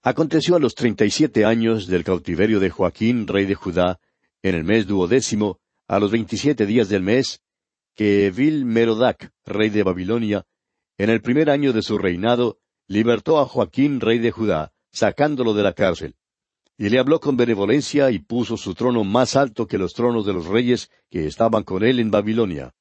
Aconteció 0.01 0.55
a 0.55 0.59
los 0.59 0.75
treinta 0.75 1.03
y 1.03 1.09
siete 1.09 1.45
años 1.45 1.87
del 1.87 2.03
cautiverio 2.03 2.59
de 2.59 2.69
Joaquín, 2.69 3.27
rey 3.27 3.45
de 3.45 3.55
Judá, 3.55 3.99
en 4.41 4.55
el 4.55 4.63
mes 4.63 4.87
duodécimo, 4.87 5.59
a 5.87 5.99
los 5.99 6.11
veintisiete 6.11 6.65
días 6.65 6.89
del 6.89 7.01
mes, 7.01 7.41
que 7.95 8.27
Evil 8.27 8.65
Merodac, 8.65 9.31
rey 9.45 9.69
de 9.69 9.83
Babilonia, 9.83 10.45
en 10.97 11.09
el 11.09 11.21
primer 11.21 11.49
año 11.49 11.73
de 11.73 11.81
su 11.81 11.97
reinado, 11.97 12.59
libertó 12.87 13.39
a 13.39 13.45
Joaquín, 13.45 13.99
rey 13.99 14.19
de 14.19 14.31
Judá, 14.31 14.73
sacándolo 14.91 15.53
de 15.53 15.63
la 15.63 15.73
cárcel. 15.73 16.15
Y 16.77 16.89
le 16.89 16.99
habló 16.99 17.19
con 17.19 17.37
benevolencia 17.37 18.11
y 18.11 18.19
puso 18.19 18.57
su 18.57 18.73
trono 18.73 19.03
más 19.03 19.35
alto 19.35 19.67
que 19.67 19.77
los 19.77 19.93
tronos 19.93 20.25
de 20.25 20.33
los 20.33 20.45
reyes 20.45 20.89
que 21.09 21.25
estaban 21.25 21.63
con 21.63 21.83
él 21.83 21.99
en 21.99 22.11
Babilonia. 22.11 22.73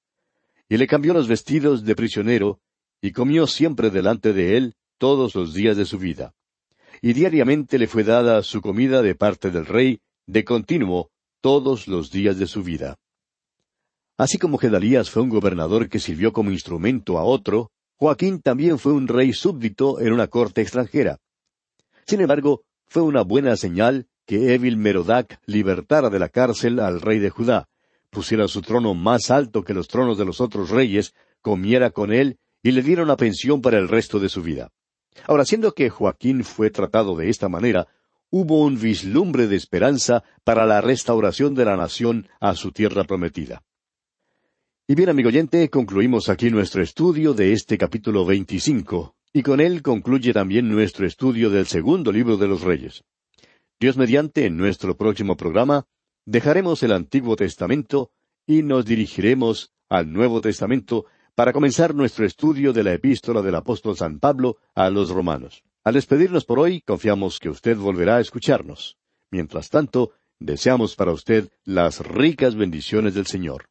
Y 0.69 0.77
le 0.77 0.87
cambió 0.87 1.13
los 1.13 1.29
vestidos 1.29 1.85
de 1.85 1.95
prisionero, 1.95 2.61
y 3.01 3.13
comió 3.13 3.47
siempre 3.47 3.91
delante 3.91 4.33
de 4.33 4.57
él 4.57 4.75
todos 4.99 5.35
los 5.35 5.53
días 5.53 5.77
de 5.77 5.85
su 5.85 5.99
vida. 5.99 6.35
Y 7.03 7.13
diariamente 7.13 7.79
le 7.79 7.87
fue 7.87 8.05
dada 8.05 8.43
su 8.43 8.63
comida 8.63 9.03
de 9.03 9.15
parte 9.15 9.51
del 9.51 9.67
rey, 9.67 10.01
de 10.27 10.45
continuo, 10.45 11.11
todos 11.41 11.87
los 11.87 12.11
días 12.11 12.39
de 12.39 12.47
su 12.47 12.63
vida. 12.63 12.97
Así 14.17 14.39
como 14.39 14.59
Gedalías 14.59 15.11
fue 15.11 15.23
un 15.23 15.29
gobernador 15.29 15.89
que 15.89 15.99
sirvió 15.99 16.33
como 16.33 16.51
instrumento 16.51 17.19
a 17.19 17.25
otro, 17.25 17.73
Joaquín 17.97 18.41
también 18.41 18.79
fue 18.79 18.93
un 18.93 19.09
rey 19.09 19.33
súbdito 19.33 20.01
en 20.01 20.13
una 20.13 20.27
corte 20.27 20.61
extranjera. 20.61 21.19
Sin 22.07 22.21
embargo, 22.21 22.65
fue 22.87 23.03
una 23.03 23.23
buena 23.23 23.57
señal 23.57 24.09
que 24.27 24.55
Evil 24.55 24.77
Merodac 24.77 25.41
libertara 25.47 26.11
de 26.11 26.19
la 26.19 26.29
cárcel 26.29 26.81
al 26.81 27.01
rey 27.01 27.19
de 27.19 27.31
Judá, 27.31 27.69
pusiera 28.11 28.49
su 28.49 28.63
trono 28.63 28.95
más 28.95 29.31
alto 29.31 29.65
que 29.65 29.75
los 29.75 29.89
tronos 29.89 30.19
de 30.19 30.25
los 30.25 30.41
otros 30.41 30.71
reyes, 30.71 31.15
comiera 31.43 31.91
con 31.91 32.13
él 32.13 32.39
y 32.63 32.73
le 32.73 32.83
diera 32.83 33.03
una 33.03 33.17
pensión 33.17 33.61
para 33.61 33.79
el 33.79 33.89
resto 33.89 34.19
de 34.19 34.29
su 34.29 34.43
vida. 34.43 34.71
Ahora, 35.27 35.45
siendo 35.45 35.73
que 35.73 35.91
Joaquín 35.91 36.45
fue 36.45 36.71
tratado 36.71 37.17
de 37.17 37.29
esta 37.29 37.49
manera, 37.49 37.87
hubo 38.31 38.63
un 38.63 38.81
vislumbre 38.81 39.47
de 39.47 39.57
esperanza 39.57 40.25
para 40.43 40.67
la 40.67 40.81
restauración 40.81 41.55
de 41.55 41.67
la 41.67 41.77
nación 41.77 42.29
a 42.41 42.55
su 42.55 42.73
tierra 42.73 43.05
prometida. 43.05 43.63
Y 44.87 44.97
bien, 44.97 45.09
amigo 45.09 45.31
oyente, 45.31 45.71
concluimos 45.71 46.29
aquí 46.29 46.51
nuestro 46.51 46.83
estudio 46.83 47.33
de 47.33 47.55
este 47.55 47.79
capítulo 47.79 48.27
25, 48.27 49.17
y 49.33 49.43
con 49.43 49.63
él 49.63 49.81
concluye 49.81 50.35
también 50.35 50.69
nuestro 50.69 51.07
estudio 51.07 51.49
del 51.49 51.65
segundo 51.65 52.13
libro 52.13 52.37
de 52.37 52.49
los 52.49 52.61
Reyes. 52.61 53.03
Dios 53.81 53.97
mediante, 53.97 54.45
en 54.45 54.59
nuestro 54.59 54.95
próximo 54.95 55.39
programa, 55.39 55.87
dejaremos 56.27 56.83
el 56.83 56.93
Antiguo 56.93 57.35
Testamento 57.35 58.11
y 58.47 58.63
nos 58.63 58.85
dirigiremos 58.85 59.73
al 59.89 60.13
Nuevo 60.13 60.43
Testamento 60.43 61.07
para 61.35 61.55
comenzar 61.55 61.95
nuestro 61.95 62.27
estudio 62.27 62.75
de 62.75 62.85
la 62.85 62.93
epístola 62.93 63.41
del 63.41 63.55
apóstol 63.55 63.97
San 63.97 64.21
Pablo 64.21 64.59
a 64.75 64.91
los 64.91 65.09
romanos. 65.09 65.65
Al 65.83 65.95
despedirnos 65.95 66.45
por 66.45 66.59
hoy, 66.59 66.83
confiamos 66.83 67.39
que 67.41 67.49
usted 67.49 67.79
volverá 67.79 68.17
a 68.17 68.21
escucharnos. 68.21 68.99
Mientras 69.31 69.71
tanto, 69.71 70.13
deseamos 70.39 70.95
para 70.95 71.13
usted 71.13 71.49
las 71.65 72.07
ricas 72.07 72.55
bendiciones 72.55 73.15
del 73.15 73.25
Señor. 73.25 73.71